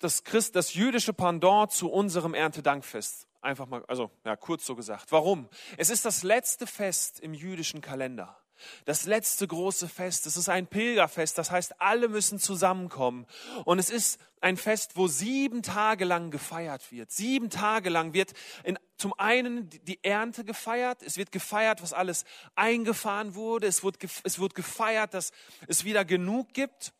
das 0.00 0.24
Christ, 0.24 0.56
das 0.56 0.74
jüdische 0.74 1.14
Pendant 1.14 1.72
zu 1.72 1.90
unserem 1.90 2.34
Erntedankfest. 2.34 3.26
Einfach 3.40 3.66
mal, 3.66 3.84
also, 3.86 4.10
ja, 4.24 4.36
kurz 4.36 4.66
so 4.66 4.74
gesagt. 4.74 5.12
Warum? 5.12 5.48
Es 5.76 5.90
ist 5.90 6.04
das 6.04 6.22
letzte 6.22 6.66
Fest 6.66 7.20
im 7.20 7.32
jüdischen 7.32 7.80
Kalender. 7.80 8.43
Das 8.84 9.04
letzte 9.04 9.46
große 9.46 9.88
Fest. 9.88 10.26
Es 10.26 10.36
ist 10.36 10.48
ein 10.48 10.66
Pilgerfest. 10.66 11.38
Das 11.38 11.50
heißt, 11.50 11.80
alle 11.80 12.08
müssen 12.08 12.38
zusammenkommen. 12.38 13.26
Und 13.64 13.78
es 13.78 13.90
ist 13.90 14.20
ein 14.40 14.56
Fest, 14.56 14.92
wo 14.96 15.06
sieben 15.06 15.62
Tage 15.62 16.04
lang 16.04 16.30
gefeiert 16.30 16.92
wird. 16.92 17.10
Sieben 17.10 17.50
Tage 17.50 17.90
lang 17.90 18.12
wird 18.12 18.32
in, 18.62 18.78
zum 18.96 19.14
einen 19.14 19.70
die 19.84 20.02
Ernte 20.04 20.44
gefeiert. 20.44 21.02
Es 21.02 21.16
wird 21.16 21.32
gefeiert, 21.32 21.82
was 21.82 21.92
alles 21.92 22.24
eingefahren 22.54 23.34
wurde. 23.34 23.66
Es 23.66 23.82
wird, 23.82 23.98
es 24.22 24.38
wird 24.38 24.54
gefeiert, 24.54 25.14
dass 25.14 25.32
es 25.66 25.84
wieder 25.84 26.04
genug 26.04 26.52
gibt. 26.52 26.92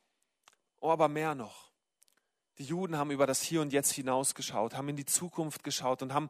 Oh, 0.80 0.90
aber 0.90 1.08
mehr 1.08 1.34
noch. 1.34 1.70
Die 2.58 2.64
Juden 2.64 2.96
haben 2.96 3.10
über 3.10 3.26
das 3.26 3.42
Hier 3.42 3.60
und 3.60 3.72
Jetzt 3.72 3.92
hinausgeschaut, 3.92 4.74
haben 4.74 4.88
in 4.88 4.96
die 4.96 5.06
Zukunft 5.06 5.64
geschaut 5.64 6.02
und 6.02 6.14
haben 6.14 6.28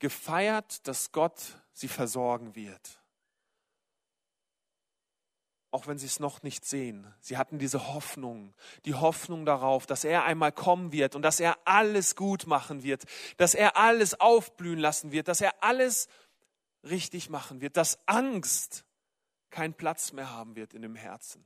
gefeiert, 0.00 0.86
dass 0.88 1.12
Gott 1.12 1.40
sie 1.72 1.88
versorgen 1.88 2.56
wird 2.56 3.03
auch 5.74 5.88
wenn 5.88 5.98
sie 5.98 6.06
es 6.06 6.20
noch 6.20 6.44
nicht 6.44 6.64
sehen. 6.64 7.12
Sie 7.20 7.36
hatten 7.36 7.58
diese 7.58 7.92
Hoffnung, 7.92 8.54
die 8.84 8.94
Hoffnung 8.94 9.44
darauf, 9.44 9.86
dass 9.86 10.04
er 10.04 10.22
einmal 10.22 10.52
kommen 10.52 10.92
wird 10.92 11.16
und 11.16 11.22
dass 11.22 11.40
er 11.40 11.58
alles 11.64 12.14
gut 12.14 12.46
machen 12.46 12.84
wird, 12.84 13.02
dass 13.38 13.54
er 13.54 13.76
alles 13.76 14.20
aufblühen 14.20 14.78
lassen 14.78 15.10
wird, 15.10 15.26
dass 15.26 15.40
er 15.40 15.64
alles 15.64 16.06
richtig 16.84 17.28
machen 17.28 17.60
wird, 17.60 17.76
dass 17.76 17.98
Angst 18.06 18.84
keinen 19.50 19.74
Platz 19.74 20.12
mehr 20.12 20.30
haben 20.30 20.54
wird 20.54 20.74
in 20.74 20.82
dem 20.82 20.94
Herzen. 20.94 21.44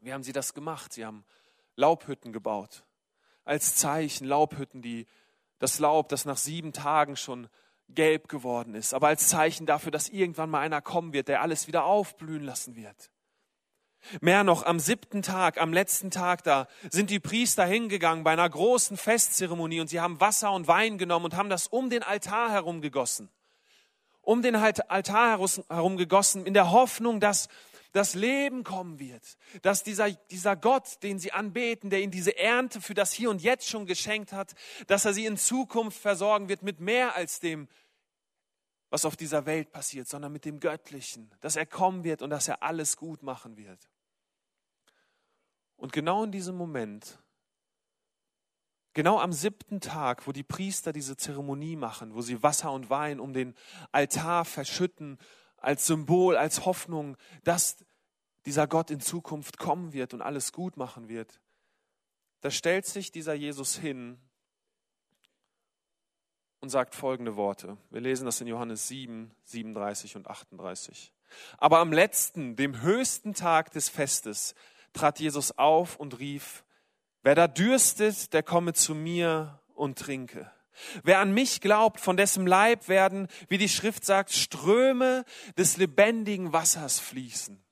Wie 0.00 0.14
haben 0.14 0.22
sie 0.22 0.32
das 0.32 0.54
gemacht? 0.54 0.94
Sie 0.94 1.04
haben 1.04 1.22
Laubhütten 1.76 2.32
gebaut. 2.32 2.82
Als 3.44 3.76
Zeichen 3.76 4.26
Laubhütten, 4.26 4.80
die 4.80 5.06
das 5.58 5.78
Laub, 5.78 6.08
das 6.08 6.24
nach 6.24 6.38
sieben 6.38 6.72
Tagen 6.72 7.14
schon 7.14 7.50
gelb 7.90 8.28
geworden 8.28 8.74
ist, 8.74 8.94
aber 8.94 9.08
als 9.08 9.28
Zeichen 9.28 9.66
dafür, 9.66 9.90
dass 9.92 10.08
irgendwann 10.08 10.48
mal 10.48 10.60
einer 10.60 10.80
kommen 10.80 11.12
wird, 11.12 11.28
der 11.28 11.42
alles 11.42 11.66
wieder 11.66 11.84
aufblühen 11.84 12.42
lassen 12.42 12.74
wird. 12.74 13.10
Mehr 14.20 14.44
noch, 14.44 14.64
am 14.64 14.80
siebten 14.80 15.22
Tag, 15.22 15.60
am 15.60 15.72
letzten 15.72 16.10
Tag 16.10 16.42
da, 16.44 16.66
sind 16.90 17.10
die 17.10 17.20
Priester 17.20 17.64
hingegangen 17.64 18.24
bei 18.24 18.32
einer 18.32 18.48
großen 18.48 18.96
Festzeremonie 18.96 19.80
und 19.80 19.88
sie 19.88 20.00
haben 20.00 20.20
Wasser 20.20 20.52
und 20.52 20.66
Wein 20.68 20.98
genommen 20.98 21.26
und 21.26 21.36
haben 21.36 21.50
das 21.50 21.66
um 21.66 21.90
den 21.90 22.02
Altar 22.02 22.50
herum 22.50 22.80
gegossen. 22.80 23.28
Um 24.20 24.42
den 24.42 24.56
Altar 24.56 25.38
herum 25.68 25.96
gegossen, 25.96 26.46
in 26.46 26.54
der 26.54 26.70
Hoffnung, 26.70 27.20
dass 27.20 27.48
das 27.92 28.14
Leben 28.14 28.64
kommen 28.64 28.98
wird, 28.98 29.22
dass 29.62 29.82
dieser, 29.82 30.10
dieser 30.10 30.56
Gott, 30.56 31.02
den 31.02 31.18
sie 31.18 31.32
anbeten, 31.32 31.90
der 31.90 32.00
ihnen 32.02 32.12
diese 32.12 32.36
Ernte 32.36 32.80
für 32.80 32.94
das 32.94 33.12
Hier 33.12 33.30
und 33.30 33.42
Jetzt 33.42 33.68
schon 33.68 33.86
geschenkt 33.86 34.32
hat, 34.32 34.54
dass 34.86 35.04
er 35.04 35.14
sie 35.14 35.24
in 35.24 35.36
Zukunft 35.36 35.98
versorgen 35.98 36.48
wird 36.48 36.62
mit 36.62 36.80
mehr 36.80 37.16
als 37.16 37.40
dem, 37.40 37.68
was 38.90 39.04
auf 39.04 39.16
dieser 39.16 39.46
Welt 39.46 39.72
passiert, 39.72 40.08
sondern 40.08 40.32
mit 40.32 40.44
dem 40.44 40.60
Göttlichen, 40.60 41.30
dass 41.40 41.56
er 41.56 41.66
kommen 41.66 42.04
wird 42.04 42.22
und 42.22 42.30
dass 42.30 42.48
er 42.48 42.62
alles 42.62 42.96
gut 42.96 43.22
machen 43.22 43.56
wird. 43.56 43.88
Und 45.76 45.92
genau 45.92 46.24
in 46.24 46.32
diesem 46.32 46.56
Moment, 46.56 47.18
genau 48.94 49.20
am 49.20 49.32
siebten 49.32 49.80
Tag, 49.80 50.26
wo 50.26 50.32
die 50.32 50.42
Priester 50.42 50.92
diese 50.92 51.16
Zeremonie 51.16 51.76
machen, 51.76 52.14
wo 52.14 52.22
sie 52.22 52.42
Wasser 52.42 52.72
und 52.72 52.90
Wein 52.90 53.20
um 53.20 53.32
den 53.32 53.54
Altar 53.92 54.44
verschütten, 54.44 55.18
als 55.56 55.86
Symbol, 55.86 56.36
als 56.36 56.64
Hoffnung, 56.64 57.16
dass 57.44 57.84
dieser 58.46 58.66
Gott 58.66 58.90
in 58.90 59.00
Zukunft 59.00 59.58
kommen 59.58 59.92
wird 59.92 60.14
und 60.14 60.22
alles 60.22 60.52
gut 60.52 60.76
machen 60.76 61.08
wird, 61.08 61.40
da 62.40 62.50
stellt 62.50 62.86
sich 62.86 63.10
dieser 63.10 63.34
Jesus 63.34 63.76
hin 63.76 64.18
und 66.60 66.68
sagt 66.70 66.94
folgende 66.94 67.36
Worte. 67.36 67.76
Wir 67.90 68.00
lesen 68.00 68.26
das 68.26 68.40
in 68.40 68.46
Johannes 68.46 68.88
7, 68.88 69.30
37 69.44 70.16
und 70.16 70.28
38. 70.28 71.12
Aber 71.58 71.78
am 71.78 71.92
letzten, 71.92 72.56
dem 72.56 72.80
höchsten 72.82 73.34
Tag 73.34 73.70
des 73.72 73.88
Festes, 73.88 74.54
trat 74.92 75.20
Jesus 75.20 75.56
auf 75.58 75.96
und 75.96 76.18
rief, 76.18 76.64
wer 77.22 77.34
da 77.34 77.46
dürstet, 77.46 78.32
der 78.32 78.42
komme 78.42 78.72
zu 78.72 78.94
mir 78.94 79.60
und 79.74 79.98
trinke. 79.98 80.50
Wer 81.02 81.18
an 81.18 81.32
mich 81.32 81.60
glaubt, 81.60 82.00
von 82.00 82.16
dessen 82.16 82.46
Leib 82.46 82.88
werden, 82.88 83.28
wie 83.48 83.58
die 83.58 83.68
Schrift 83.68 84.04
sagt, 84.04 84.30
Ströme 84.30 85.24
des 85.56 85.76
lebendigen 85.76 86.52
Wassers 86.52 87.00
fließen. 87.00 87.62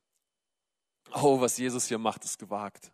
Oh, 1.14 1.40
was 1.40 1.57
Jesus 1.57 1.87
hier 1.87 1.99
macht, 1.99 2.25
ist 2.25 2.38
gewagt. 2.38 2.92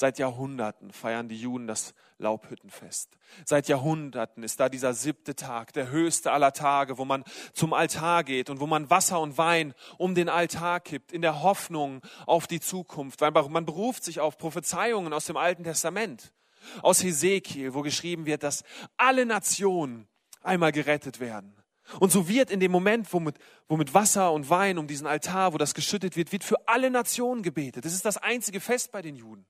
Seit 0.00 0.20
Jahrhunderten 0.20 0.92
feiern 0.92 1.28
die 1.28 1.36
Juden 1.36 1.66
das 1.66 1.92
Laubhüttenfest. 2.18 3.18
Seit 3.44 3.66
Jahrhunderten 3.66 4.44
ist 4.44 4.60
da 4.60 4.68
dieser 4.68 4.94
siebte 4.94 5.34
Tag, 5.34 5.72
der 5.72 5.90
höchste 5.90 6.30
aller 6.30 6.52
Tage, 6.52 6.98
wo 6.98 7.04
man 7.04 7.24
zum 7.52 7.72
Altar 7.72 8.22
geht 8.22 8.48
und 8.48 8.60
wo 8.60 8.68
man 8.68 8.90
Wasser 8.90 9.20
und 9.20 9.38
Wein 9.38 9.74
um 9.96 10.14
den 10.14 10.28
Altar 10.28 10.78
kippt, 10.78 11.10
in 11.10 11.20
der 11.20 11.42
Hoffnung 11.42 12.00
auf 12.26 12.46
die 12.46 12.60
Zukunft. 12.60 13.20
Weil 13.20 13.32
man 13.32 13.66
beruft 13.66 14.04
sich 14.04 14.20
auf 14.20 14.38
Prophezeiungen 14.38 15.12
aus 15.12 15.24
dem 15.24 15.36
Alten 15.36 15.64
Testament, 15.64 16.32
aus 16.80 17.02
Hesekiel, 17.02 17.74
wo 17.74 17.82
geschrieben 17.82 18.24
wird, 18.24 18.44
dass 18.44 18.62
alle 18.98 19.26
Nationen 19.26 20.06
einmal 20.44 20.70
gerettet 20.70 21.18
werden. 21.18 21.56
Und 21.98 22.12
so 22.12 22.28
wird 22.28 22.52
in 22.52 22.60
dem 22.60 22.70
Moment, 22.70 23.12
wo 23.12 23.18
mit, 23.18 23.36
wo 23.66 23.76
mit 23.76 23.94
Wasser 23.94 24.30
und 24.32 24.48
Wein 24.48 24.78
um 24.78 24.86
diesen 24.86 25.08
Altar, 25.08 25.54
wo 25.54 25.58
das 25.58 25.74
geschüttet 25.74 26.16
wird, 26.16 26.30
wird 26.30 26.44
für 26.44 26.68
alle 26.68 26.88
Nationen 26.88 27.42
gebetet. 27.42 27.84
Das 27.84 27.94
ist 27.94 28.04
das 28.04 28.16
einzige 28.16 28.60
Fest 28.60 28.92
bei 28.92 29.02
den 29.02 29.16
Juden 29.16 29.44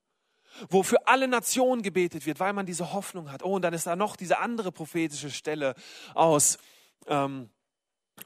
wo 0.68 0.82
für 0.82 1.06
alle 1.06 1.28
Nationen 1.28 1.82
gebetet 1.82 2.26
wird, 2.26 2.40
weil 2.40 2.52
man 2.52 2.66
diese 2.66 2.92
Hoffnung 2.92 3.30
hat. 3.30 3.42
Oh, 3.42 3.54
und 3.54 3.62
dann 3.62 3.74
ist 3.74 3.86
da 3.86 3.96
noch 3.96 4.16
diese 4.16 4.38
andere 4.38 4.72
prophetische 4.72 5.30
Stelle 5.30 5.74
aus, 6.14 6.58
ähm, 7.06 7.50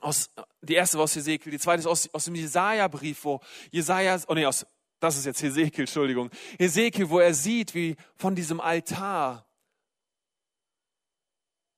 aus 0.01 0.31
die 0.63 0.75
erste 0.75 0.99
war 0.99 1.05
aus 1.05 1.17
Hesekiel, 1.17 1.53
die 1.53 1.59
zweite 1.59 1.81
ist 1.81 1.87
aus, 1.87 2.09
aus 2.13 2.25
dem 2.25 2.35
Jesaja-Brief, 2.35 3.25
wo 3.25 3.41
Jesaja, 3.71 4.19
oh 4.29 4.35
nee, 4.35 4.47
aus, 4.47 4.67
das 5.01 5.17
ist 5.17 5.27
jetzt 5.27 5.43
Hesekiel, 5.43 5.83
Entschuldigung, 5.83 6.31
Hesekiel, 6.59 7.11
wo 7.11 7.19
er 7.19 7.35
sieht, 7.35 7.75
wie 7.75 7.97
von 8.17 8.35
diesem 8.35 8.61
Altar 8.61 9.47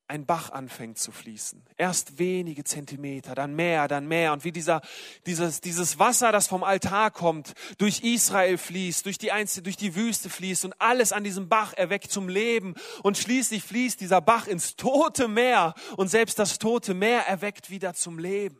ein 0.07 0.27
Bach 0.27 0.51
anfängt 0.51 0.99
zu 0.99 1.13
fließen. 1.13 1.65
Erst 1.77 2.19
wenige 2.19 2.65
Zentimeter, 2.65 3.35
dann 3.35 3.55
mehr, 3.55 3.89
dann 3.89 4.07
mehr. 4.07 4.33
Und 4.33 4.45
wie 4.45 4.53
dieser, 4.53 4.83
dieses, 5.27 5.61
dieses 5.61 5.99
Wasser, 5.99 6.31
das 6.31 6.47
vom 6.47 6.63
Altar 6.63 7.11
kommt, 7.11 7.55
durch 7.79 8.03
Israel 8.03 8.59
fließt, 8.59 9.07
durch 9.07 9.17
die, 9.17 9.33
Einzel 9.33 9.63
durch 9.63 9.77
die 9.77 9.95
Wüste 9.95 10.29
fließt 10.29 10.67
und 10.67 10.81
alles 10.81 11.13
an 11.13 11.25
diesem 11.25 11.49
Bach 11.49 11.73
erweckt 11.73 12.11
zum 12.11 12.29
Leben. 12.29 12.75
Und 13.03 13.17
schließlich 13.17 13.63
fließt 13.63 14.01
dieser 14.01 14.21
Bach 14.21 14.47
ins 14.47 14.77
tote 14.77 15.27
Meer 15.27 15.75
und 15.97 16.09
selbst 16.09 16.39
das 16.39 16.59
tote 16.59 16.93
Meer 16.93 17.27
erweckt 17.27 17.71
wieder 17.71 17.95
zum 17.95 18.19
Leben. 18.19 18.59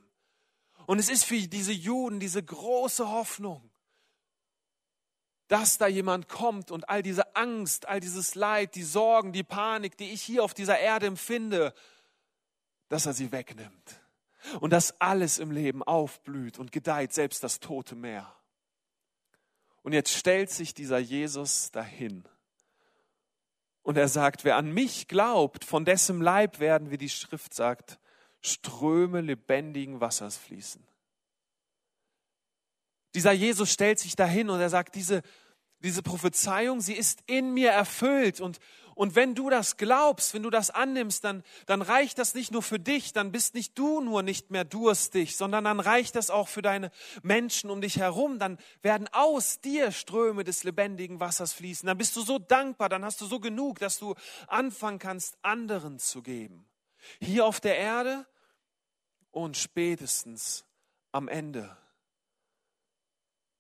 Und 0.87 0.99
es 0.99 1.11
ist 1.11 1.25
für 1.25 1.37
diese 1.37 1.73
Juden 1.73 2.21
diese 2.21 2.43
große 2.43 3.09
Hoffnung 3.09 3.71
dass 5.49 5.79
da 5.79 5.87
jemand 5.87 6.29
kommt 6.29 6.71
und 6.71 6.89
all 6.89 7.03
diese 7.03 7.37
Angst, 7.37 7.87
all 7.87 8.01
dieses 8.01 8.35
Leid, 8.35 8.75
die 8.75 8.83
Sorgen, 8.83 9.33
die 9.33 9.43
Panik, 9.43 9.97
die 9.97 10.13
ich 10.13 10.23
hier 10.23 10.43
auf 10.43 10.55
dieser 10.55 10.79
Erde 10.79 11.07
empfinde, 11.07 11.75
dass 12.89 13.07
er 13.07 13.13
sie 13.13 13.33
wegnimmt. 13.33 14.01
Und 14.61 14.71
dass 14.71 15.01
alles 15.01 15.39
im 15.39 15.51
Leben 15.51 15.83
aufblüht 15.83 16.59
und 16.59 16.71
gedeiht, 16.71 17.15
selbst 17.15 17.43
das 17.43 17.61
tote 17.61 17.95
Meer. 17.95 18.35
Und 19.83 19.93
jetzt 19.93 20.13
stellt 20.13 20.51
sich 20.51 20.75
dieser 20.75 20.99
Jesus 20.99 21.71
dahin. 21.71 22.25
Und 23.83 23.99
er 23.99 24.09
sagt, 24.09 24.45
wer 24.45 24.57
an 24.57 24.73
mich 24.73 25.09
glaubt, 25.09 25.65
von 25.65 25.85
dessen 25.85 26.21
Leib 26.21 26.59
werden, 26.59 26.91
wie 26.91 26.99
die 26.99 27.11
Schrift 27.11 27.53
sagt, 27.53 27.99
Ströme 28.41 29.21
lebendigen 29.21 30.01
Wassers 30.01 30.37
fließen. 30.37 30.87
Dieser 33.15 33.33
Jesus 33.33 33.73
stellt 33.73 33.99
sich 33.99 34.17
dahin 34.17 34.51
und 34.51 34.61
er 34.61 34.71
sagt, 34.71 34.95
diese, 34.95 35.23
diese 35.81 36.03
Prophezeiung, 36.03 36.81
sie 36.81 36.95
ist 36.95 37.21
in 37.27 37.55
mir 37.55 37.71
erfüllt. 37.71 38.41
Und, 38.41 38.59
und 38.95 39.15
wenn 39.15 39.35
du 39.35 39.51
das 39.51 39.77
glaubst, 39.77 40.35
wenn 40.35 40.43
du 40.43 40.51
das 40.51 40.71
annimmst, 40.71 41.23
dann, 41.23 41.45
dann 41.67 41.83
reicht 41.83 42.19
das 42.19 42.35
nicht 42.35 42.51
nur 42.51 42.63
für 42.63 42.81
dich, 42.81 43.13
dann 43.13 43.31
bist 43.31 43.55
nicht 43.55 43.79
du 43.79 44.01
nur 44.01 44.23
nicht 44.23 44.51
mehr 44.51 44.65
durstig, 44.65 45.37
sondern 45.37 45.65
dann 45.65 45.81
reicht 45.81 46.17
das 46.17 46.31
auch 46.31 46.49
für 46.49 46.63
deine 46.63 46.91
Menschen 47.23 47.71
um 47.71 47.81
dich 47.81 47.99
herum. 47.99 48.39
Dann 48.39 48.59
werden 48.83 49.09
aus 49.13 49.61
dir 49.61 49.93
Ströme 49.93 50.43
des 50.43 50.65
lebendigen 50.65 51.21
Wassers 51.21 51.53
fließen. 51.53 51.87
Dann 51.87 51.99
bist 51.99 52.17
du 52.17 52.23
so 52.23 52.39
dankbar, 52.39 52.89
dann 52.89 53.05
hast 53.05 53.21
du 53.21 53.27
so 53.27 53.39
genug, 53.39 53.79
dass 53.79 53.99
du 53.99 54.15
anfangen 54.49 54.99
kannst, 54.99 55.37
anderen 55.43 55.99
zu 55.99 56.23
geben. 56.23 56.67
Hier 57.21 57.45
auf 57.45 57.61
der 57.61 57.77
Erde 57.77 58.27
und 59.31 59.57
spätestens 59.57 60.65
am 61.13 61.29
Ende 61.29 61.77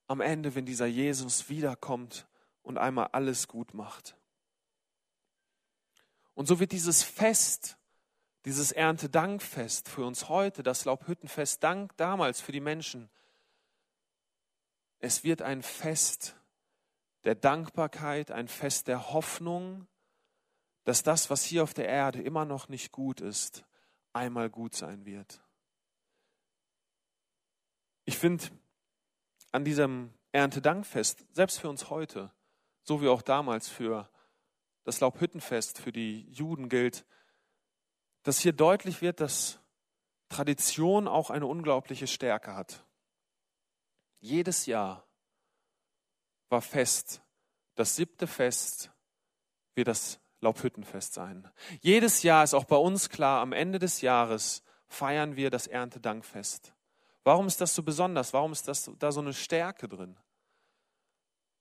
am 0.06 0.20
Ende, 0.20 0.54
wenn 0.54 0.66
dieser 0.66 0.86
Jesus 0.86 1.48
wiederkommt 1.48 2.26
und 2.62 2.78
einmal 2.78 3.08
alles 3.12 3.48
gut 3.48 3.74
macht. 3.74 4.16
Und 6.34 6.46
so 6.46 6.60
wird 6.60 6.72
dieses 6.72 7.02
Fest, 7.02 7.78
dieses 8.44 8.72
Erntedankfest 8.72 9.88
für 9.88 10.04
uns 10.04 10.28
heute, 10.28 10.62
das 10.62 10.84
Laubhüttenfest, 10.84 11.62
Dank 11.62 11.96
damals 11.96 12.40
für 12.40 12.52
die 12.52 12.60
Menschen, 12.60 13.08
es 14.98 15.22
wird 15.22 15.42
ein 15.42 15.62
Fest 15.62 16.36
der 17.24 17.34
Dankbarkeit, 17.34 18.30
ein 18.30 18.48
Fest 18.48 18.88
der 18.88 19.12
Hoffnung, 19.12 19.86
dass 20.84 21.02
das, 21.02 21.30
was 21.30 21.44
hier 21.44 21.62
auf 21.62 21.74
der 21.74 21.88
Erde 21.88 22.22
immer 22.22 22.44
noch 22.44 22.68
nicht 22.68 22.92
gut 22.92 23.20
ist, 23.20 23.64
einmal 24.12 24.50
gut 24.50 24.74
sein 24.74 25.04
wird. 25.04 25.42
Ich 28.04 28.18
finde 28.18 28.44
an 29.54 29.64
diesem 29.64 30.12
Erntedankfest, 30.32 31.24
selbst 31.30 31.60
für 31.60 31.68
uns 31.68 31.88
heute, 31.88 32.32
so 32.82 33.00
wie 33.00 33.06
auch 33.06 33.22
damals 33.22 33.68
für 33.68 34.10
das 34.82 34.98
Laubhüttenfest 34.98 35.78
für 35.78 35.92
die 35.92 36.28
Juden 36.32 36.68
gilt, 36.68 37.06
dass 38.24 38.40
hier 38.40 38.52
deutlich 38.52 39.00
wird, 39.00 39.20
dass 39.20 39.60
Tradition 40.28 41.06
auch 41.06 41.30
eine 41.30 41.46
unglaubliche 41.46 42.08
Stärke 42.08 42.56
hat. 42.56 42.84
Jedes 44.18 44.66
Jahr 44.66 45.06
war 46.48 46.60
Fest, 46.60 47.22
das 47.76 47.94
siebte 47.94 48.26
Fest 48.26 48.90
wird 49.76 49.86
das 49.86 50.18
Laubhüttenfest 50.40 51.14
sein. 51.14 51.48
Jedes 51.80 52.24
Jahr 52.24 52.42
ist 52.42 52.54
auch 52.54 52.64
bei 52.64 52.76
uns 52.76 53.08
klar, 53.08 53.40
am 53.40 53.52
Ende 53.52 53.78
des 53.78 54.00
Jahres 54.00 54.64
feiern 54.88 55.36
wir 55.36 55.50
das 55.50 55.68
Erntedankfest. 55.68 56.73
Warum 57.24 57.46
ist 57.46 57.60
das 57.60 57.74
so 57.74 57.82
besonders? 57.82 58.32
Warum 58.32 58.52
ist 58.52 58.68
das 58.68 58.90
da 58.98 59.10
so 59.10 59.20
eine 59.20 59.32
Stärke 59.32 59.88
drin? 59.88 60.16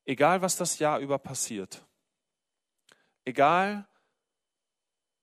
Egal, 0.06 0.42
was 0.42 0.58
das 0.58 0.80
Jahr 0.80 1.00
über 1.00 1.18
passiert, 1.18 1.86
egal, 3.24 3.88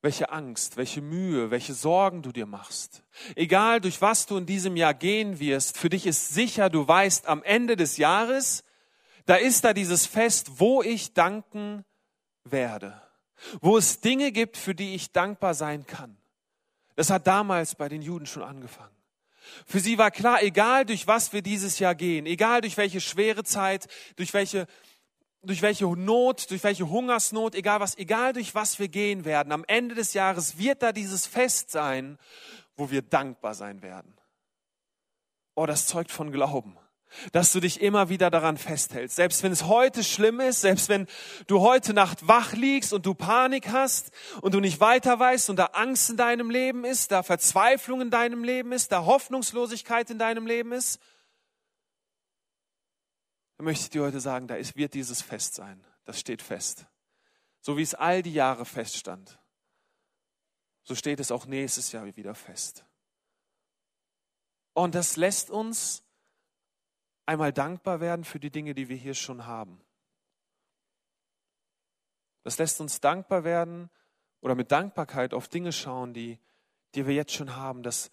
welche 0.03 0.31
Angst, 0.31 0.79
welche 0.79 1.03
Mühe, 1.03 1.51
welche 1.51 1.75
Sorgen 1.75 2.23
du 2.23 2.33
dir 2.33 2.47
machst, 2.47 3.05
egal 3.37 3.83
durch 3.83 4.01
was 4.01 4.25
du 4.25 4.39
in 4.39 4.47
diesem 4.47 4.77
Jahr 4.77 4.95
gehen 4.95 5.39
wirst, 5.39 5.77
für 5.77 5.91
dich 5.91 6.07
ist 6.07 6.31
sicher, 6.31 6.71
du 6.71 6.89
weißt, 6.89 7.27
am 7.27 7.43
Ende 7.43 7.77
des 7.77 7.99
Jahres, 7.99 8.65
da 9.27 9.37
ist 9.37 9.65
da 9.65 9.75
dieses 9.75 10.07
Fest, 10.07 10.59
wo 10.59 10.81
ich 10.83 11.13
danken 11.13 11.85
werde, 12.45 13.03
wo 13.61 13.77
es 13.77 14.01
Dinge 14.01 14.33
gibt, 14.33 14.57
für 14.57 14.75
die 14.75 14.95
ich 14.95 15.13
dankbar 15.13 15.53
sein 15.53 15.87
kann. 15.87 16.17
Das 16.97 17.11
hat 17.11 17.27
damals 17.27 17.75
bei 17.75 17.91
den 17.91 18.01
Juden 18.01 18.25
schon 18.25 18.43
angefangen. 18.43 19.00
Für 19.67 19.81
sie 19.81 19.99
war 19.99 20.11
klar, 20.11 20.43
egal 20.43 20.85
durch 20.85 21.07
was 21.07 21.33
wir 21.33 21.43
dieses 21.43 21.79
Jahr 21.79 21.95
gehen, 21.95 22.27
egal 22.27 22.61
durch 22.61 22.77
welche 22.77 23.01
schwere 23.01 23.45
Zeit, 23.45 23.89
durch 24.17 24.35
welche, 24.35 24.67
durch 25.43 25.63
welche 25.63 25.87
Not, 25.87 26.51
durch 26.51 26.63
welche 26.65 26.89
Hungersnot, 26.89 27.55
egal 27.55 27.81
was, 27.81 27.97
egal 27.97 28.33
durch 28.33 28.55
was 28.55 28.79
wir 28.79 28.89
gehen 28.89 29.25
werden, 29.25 29.53
am 29.53 29.65
Ende 29.67 29.95
des 29.95 30.15
Jahres 30.15 30.59
wird 30.59 30.83
da 30.83 30.93
dieses 30.93 31.27
Fest 31.27 31.71
sein, 31.71 32.19
wo 32.77 32.91
wir 32.91 33.03
dankbar 33.03 33.55
sein 33.55 33.83
werden. 33.83 34.17
Oh, 35.55 35.67
das 35.67 35.87
zeugt 35.87 36.11
von 36.11 36.33
Glauben 36.33 36.77
dass 37.33 37.53
du 37.53 37.61
dich 37.61 37.81
immer 37.81 38.09
wieder 38.09 38.31
daran 38.31 38.57
festhältst. 38.57 39.17
Selbst 39.17 39.43
wenn 39.43 39.53
es 39.53 39.65
heute 39.65 40.05
schlimm 40.05 40.41
ist, 40.41 40.61
selbst 40.61 40.89
wenn 40.89 41.07
du 41.47 41.61
heute 41.61 41.93
Nacht 41.95 42.27
wach 42.29 42.53
liegst 42.53 42.93
und 42.93 43.07
du 43.07 43.15
Panik 43.15 43.69
hast 43.71 44.11
und 44.41 44.55
du 44.55 44.61
nicht 44.61 44.81
weiter 44.81 45.19
weißt 45.19 45.51
und 45.51 45.57
da 45.57 45.67
Angst 45.67 46.11
in 46.11 46.17
deinem 46.17 46.51
Leben 46.51 46.85
ist, 46.85 47.13
da 47.13 47.23
Verzweiflung 47.23 48.01
in 48.01 48.11
deinem 48.11 48.45
Leben 48.45 48.73
ist, 48.73 48.93
da 48.93 49.05
Hoffnungslosigkeit 49.05 50.11
in 50.11 50.19
deinem 50.19 50.47
Leben 50.47 50.73
ist, 50.73 51.01
dann 53.57 53.67
möchte 53.67 53.85
ich 53.85 53.91
dir 53.91 54.03
heute 54.03 54.21
sagen, 54.21 54.47
da 54.47 54.55
ist, 54.55 54.77
wird 54.77 54.95
dieses 54.95 55.21
Fest 55.21 55.55
sein. 55.55 55.85
Das 56.07 56.19
steht 56.19 56.41
fest. 56.41 56.87
So 57.61 57.77
wie 57.77 57.83
es 57.83 57.95
all 57.95 58.23
die 58.23 58.33
Jahre 58.33 58.65
feststand, 58.65 59.39
so 60.83 60.95
steht 60.95 61.21
es 61.21 61.31
auch 61.31 61.47
nächstes 61.47 61.93
Jahr 61.93 62.07
wieder 62.17 62.35
fest. 62.35 62.85
Und 64.73 64.95
das 64.95 65.17
lässt 65.17 65.51
uns 65.51 66.03
einmal 67.31 67.53
dankbar 67.53 68.01
werden 68.01 68.25
für 68.25 68.41
die 68.41 68.51
Dinge, 68.51 68.75
die 68.75 68.89
wir 68.89 68.97
hier 68.97 69.15
schon 69.15 69.47
haben. 69.47 69.81
Das 72.43 72.59
lässt 72.59 72.81
uns 72.81 73.01
dankbar 73.01 73.45
werden 73.45 73.89
oder 74.41 74.57
mit 74.57 74.73
Dankbarkeit 74.73 75.33
auf 75.33 75.47
Dinge 75.47 75.71
schauen, 75.71 76.13
die, 76.13 76.41
die 76.97 77.07
wir 77.07 77.15
jetzt 77.15 77.33
schon 77.33 77.55
haben. 77.55 77.85
Das, 77.85 78.11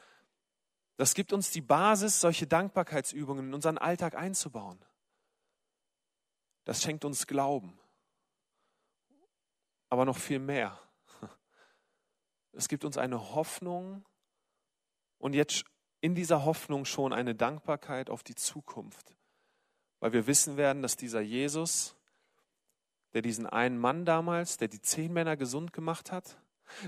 das 0.98 1.16
gibt 1.16 1.34
uns 1.34 1.50
die 1.50 1.62
Basis, 1.62 2.22
solche 2.22 2.46
Dankbarkeitsübungen 2.46 3.48
in 3.48 3.54
unseren 3.56 3.80
Alltag 3.80 4.14
einzubauen. 4.14 4.86
Das 6.66 6.84
schenkt 6.84 7.04
uns 7.04 7.26
Glauben. 7.26 7.80
Aber 9.90 10.06
noch 10.06 10.18
viel 10.18 10.40
mehr. 10.40 10.80
Es 12.52 12.68
gibt 12.68 12.86
uns 12.86 12.98
eine 12.98 13.34
Hoffnung 13.34 14.06
und 15.18 15.34
jetzt 15.34 15.66
in 16.02 16.16
dieser 16.16 16.46
Hoffnung 16.46 16.86
schon 16.86 17.14
eine 17.14 17.36
Dankbarkeit 17.36 18.10
auf 18.10 18.24
die 18.24 18.36
Zukunft, 18.36 19.16
weil 20.00 20.14
wir 20.14 20.28
wissen 20.28 20.58
werden, 20.58 20.82
dass 20.82 20.96
dieser 20.96 21.22
Jesus, 21.22 21.96
der 23.14 23.22
diesen 23.22 23.48
einen 23.48 23.78
Mann 23.78 24.06
damals, 24.06 24.58
der 24.58 24.68
die 24.68 24.82
zehn 24.82 25.12
Männer 25.14 25.38
gesund 25.38 25.74
gemacht 25.74 26.12
hat, 26.12 26.38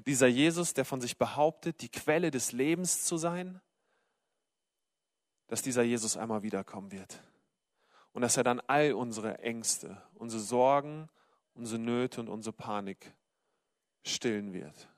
dieser 0.05 0.27
Jesus, 0.27 0.73
der 0.73 0.85
von 0.85 1.01
sich 1.01 1.17
behauptet, 1.17 1.81
die 1.81 1.89
Quelle 1.89 2.31
des 2.31 2.51
Lebens 2.51 3.05
zu 3.05 3.17
sein, 3.17 3.61
dass 5.47 5.61
dieser 5.61 5.83
Jesus 5.83 6.17
einmal 6.17 6.43
wiederkommen 6.43 6.91
wird. 6.91 7.23
Und 8.11 8.21
dass 8.21 8.37
er 8.37 8.43
dann 8.43 8.59
all 8.59 8.93
unsere 8.93 9.39
Ängste, 9.39 10.01
unsere 10.15 10.41
Sorgen, 10.41 11.09
unsere 11.53 11.79
Nöte 11.79 12.19
und 12.19 12.27
unsere 12.27 12.53
Panik 12.53 13.13
stillen 14.03 14.53
wird. 14.53 14.89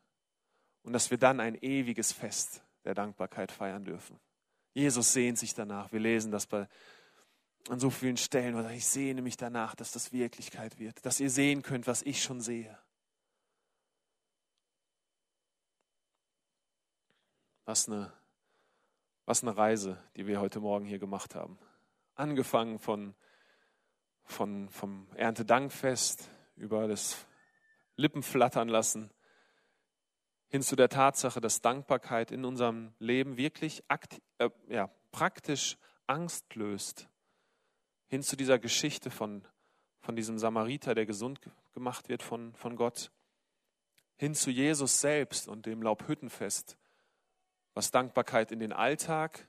Und 0.84 0.94
dass 0.94 1.12
wir 1.12 1.18
dann 1.18 1.40
ein 1.40 1.56
ewiges 1.56 2.12
Fest 2.12 2.64
der 2.84 2.94
Dankbarkeit 2.94 3.52
feiern 3.52 3.84
dürfen. 3.84 4.20
Jesus 4.74 5.14
sehnt 5.14 5.38
sich 5.38 5.54
danach. 5.54 5.92
Wir 5.92 6.00
lesen 6.00 6.32
das 6.32 6.48
bei, 6.48 6.68
an 7.70 7.80
so 7.80 7.90
vielen 7.90 8.18
Stellen. 8.18 8.56
Und 8.56 8.70
ich 8.72 8.86
sehne 8.86 9.22
mich 9.22 9.38
danach, 9.38 9.76
dass 9.76 9.92
das 9.92 10.12
Wirklichkeit 10.12 10.80
wird, 10.80 11.06
dass 11.06 11.20
ihr 11.20 11.30
sehen 11.30 11.62
könnt, 11.62 11.88
was 11.88 12.02
ich 12.02 12.24
schon 12.24 12.42
sehe. 12.42 12.78
Was 17.66 17.88
eine, 17.88 18.12
was 19.26 19.44
eine 19.44 19.56
Reise, 19.56 20.02
die 20.16 20.26
wir 20.26 20.40
heute 20.40 20.60
Morgen 20.60 20.86
hier 20.86 21.00
gemacht 21.00 21.36
haben. 21.36 21.60
Angefangen 22.16 22.80
von, 22.80 23.14
von, 24.24 24.70
vom 24.70 25.08
Erntedankfest 25.16 26.30
über 26.56 26.88
das 26.88 27.26
Lippenflattern 27.98 28.68
lassen 28.68 29.12
hin 30.52 30.62
zu 30.62 30.76
der 30.76 30.90
Tatsache, 30.90 31.40
dass 31.40 31.62
Dankbarkeit 31.62 32.30
in 32.30 32.44
unserem 32.44 32.94
Leben 33.00 33.38
wirklich 33.38 33.84
äh, 34.38 34.50
ja, 34.68 34.90
praktisch 35.12 35.78
Angst 36.08 36.54
löst. 36.56 37.08
Hin 38.08 38.22
zu 38.22 38.36
dieser 38.36 38.60
Geschichte 38.60 39.12
von, 39.12 39.48
von 40.02 40.18
diesem 40.18 40.38
Samariter, 40.38 40.94
der 40.94 41.06
gesund 41.06 41.40
gemacht 41.74 42.10
wird 42.10 42.22
von, 42.22 42.54
von 42.56 42.76
Gott. 42.76 43.14
Hin 44.18 44.36
zu 44.36 44.52
Jesus 44.52 45.00
selbst 45.00 45.48
und 45.48 45.66
dem 45.66 45.82
Laubhüttenfest, 45.82 46.78
was 47.74 47.92
Dankbarkeit 47.92 48.52
in 48.52 48.60
den 48.60 48.74
Alltag 48.74 49.48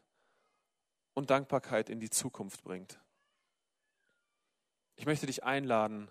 und 1.15 1.31
Dankbarkeit 1.31 1.91
in 1.91 1.99
die 1.99 2.11
Zukunft 2.11 2.63
bringt. 2.63 3.01
Ich 4.95 5.05
möchte 5.05 5.27
dich 5.27 5.43
einladen, 5.43 6.09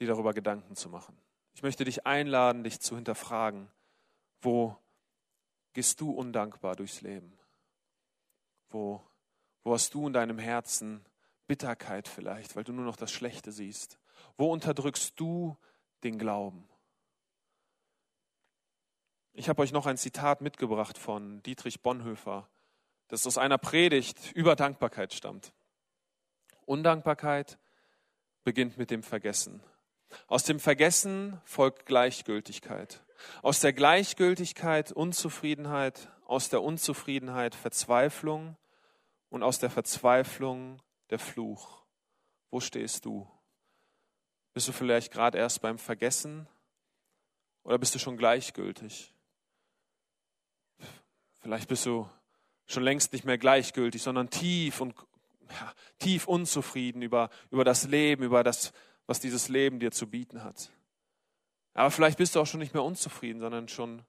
dir 0.00 0.06
darüber 0.06 0.32
Gedanken 0.32 0.74
zu 0.74 0.88
machen. 0.88 1.20
Ich 1.56 1.62
möchte 1.62 1.84
dich 1.84 2.06
einladen, 2.06 2.64
dich 2.64 2.80
zu 2.80 2.96
hinterfragen, 2.96 3.70
wo 4.42 4.76
gehst 5.72 6.02
du 6.02 6.10
undankbar 6.10 6.76
durchs 6.76 7.00
Leben? 7.00 7.32
Wo, 8.68 9.02
wo 9.64 9.72
hast 9.72 9.94
du 9.94 10.06
in 10.06 10.12
deinem 10.12 10.38
Herzen 10.38 11.02
Bitterkeit 11.46 12.08
vielleicht, 12.08 12.56
weil 12.56 12.64
du 12.64 12.74
nur 12.74 12.84
noch 12.84 12.96
das 12.96 13.10
Schlechte 13.10 13.52
siehst? 13.52 13.98
Wo 14.36 14.52
unterdrückst 14.52 15.18
du 15.18 15.56
den 16.04 16.18
Glauben? 16.18 16.68
Ich 19.32 19.48
habe 19.48 19.62
euch 19.62 19.72
noch 19.72 19.86
ein 19.86 19.96
Zitat 19.96 20.42
mitgebracht 20.42 20.98
von 20.98 21.42
Dietrich 21.42 21.80
Bonhoeffer, 21.80 22.50
das 23.08 23.26
aus 23.26 23.38
einer 23.38 23.56
Predigt 23.56 24.30
über 24.32 24.56
Dankbarkeit 24.56 25.14
stammt. 25.14 25.54
Undankbarkeit 26.66 27.58
beginnt 28.44 28.76
mit 28.76 28.90
dem 28.90 29.02
Vergessen. 29.02 29.62
Aus 30.26 30.44
dem 30.44 30.60
Vergessen 30.60 31.40
folgt 31.44 31.86
Gleichgültigkeit. 31.86 33.02
Aus 33.42 33.60
der 33.60 33.72
Gleichgültigkeit 33.72 34.92
Unzufriedenheit, 34.92 36.10
aus 36.26 36.48
der 36.48 36.62
Unzufriedenheit 36.62 37.54
Verzweiflung 37.54 38.56
und 39.28 39.42
aus 39.42 39.58
der 39.58 39.70
Verzweiflung 39.70 40.82
der 41.10 41.18
Fluch. 41.18 41.82
Wo 42.50 42.60
stehst 42.60 43.04
du? 43.04 43.28
Bist 44.52 44.68
du 44.68 44.72
vielleicht 44.72 45.12
gerade 45.12 45.38
erst 45.38 45.60
beim 45.60 45.78
Vergessen 45.78 46.48
oder 47.62 47.78
bist 47.78 47.94
du 47.94 47.98
schon 47.98 48.16
gleichgültig? 48.16 49.12
Vielleicht 51.40 51.68
bist 51.68 51.86
du 51.86 52.08
schon 52.66 52.82
längst 52.82 53.12
nicht 53.12 53.24
mehr 53.24 53.38
gleichgültig, 53.38 54.02
sondern 54.02 54.30
tief 54.30 54.80
und 54.80 54.94
ja, 55.50 55.72
tief 55.98 56.26
unzufrieden 56.26 57.02
über, 57.02 57.30
über 57.50 57.64
das 57.64 57.84
Leben, 57.86 58.24
über 58.24 58.42
das, 58.42 58.72
was 59.06 59.20
dieses 59.20 59.48
Leben 59.48 59.78
dir 59.78 59.92
zu 59.92 60.08
bieten 60.08 60.42
hat. 60.42 60.70
Aber 61.74 61.90
vielleicht 61.90 62.18
bist 62.18 62.34
du 62.34 62.40
auch 62.40 62.46
schon 62.46 62.60
nicht 62.60 62.74
mehr 62.74 62.82
unzufrieden, 62.82 63.40
sondern 63.40 63.68
schon 63.68 64.02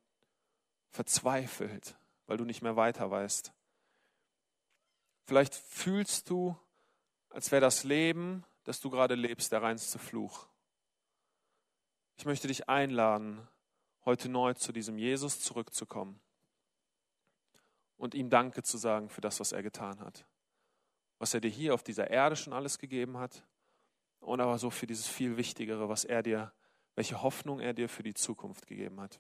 verzweifelt, 0.90 1.98
weil 2.26 2.38
du 2.38 2.46
nicht 2.46 2.62
mehr 2.62 2.76
weiter 2.76 3.12
weißt. 3.12 3.54
Vielleicht 5.26 5.54
fühlst 5.54 6.30
du, 6.30 6.58
als 7.30 7.52
wäre 7.52 7.62
das 7.62 7.84
Leben, 7.84 8.46
das 8.64 8.80
du 8.80 8.90
gerade 8.90 9.16
lebst, 9.16 9.52
der 9.52 9.62
reinste 9.62 10.00
Fluch. 10.00 10.48
Ich 12.16 12.26
möchte 12.26 12.48
dich 12.48 12.70
einladen, 12.70 13.48
heute 14.06 14.30
neu 14.30 14.54
zu 14.54 14.72
diesem 14.72 14.98
Jesus 14.98 15.42
zurückzukommen 15.42 16.20
und 17.98 18.16
ihm 18.16 18.30
Danke 18.30 18.64
zu 18.64 18.78
sagen 18.78 19.10
für 19.10 19.22
das, 19.22 19.40
was 19.40 19.52
er 19.52 19.62
getan 19.62 20.00
hat. 20.00 20.26
Was 21.20 21.34
er 21.34 21.42
dir 21.42 21.52
hier 21.52 21.74
auf 21.74 21.84
dieser 21.84 22.10
Erde 22.10 22.36
schon 22.36 22.54
alles 22.54 22.80
gegeben 22.80 23.18
hat 23.18 23.44
und 24.20 24.42
aber 24.42 24.58
so 24.58 24.70
für 24.70 24.88
dieses 24.88 25.08
viel 25.08 25.38
Wichtigere, 25.38 25.90
was 25.90 26.04
er 26.06 26.24
dir, 26.24 26.54
welche 26.96 27.22
Hoffnung 27.22 27.60
er 27.60 27.74
dir 27.74 27.90
für 27.90 28.04
die 28.04 28.14
Zukunft 28.14 28.68
gegeben 28.68 29.00
hat. 29.00 29.20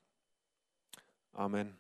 Amen. 1.34 1.78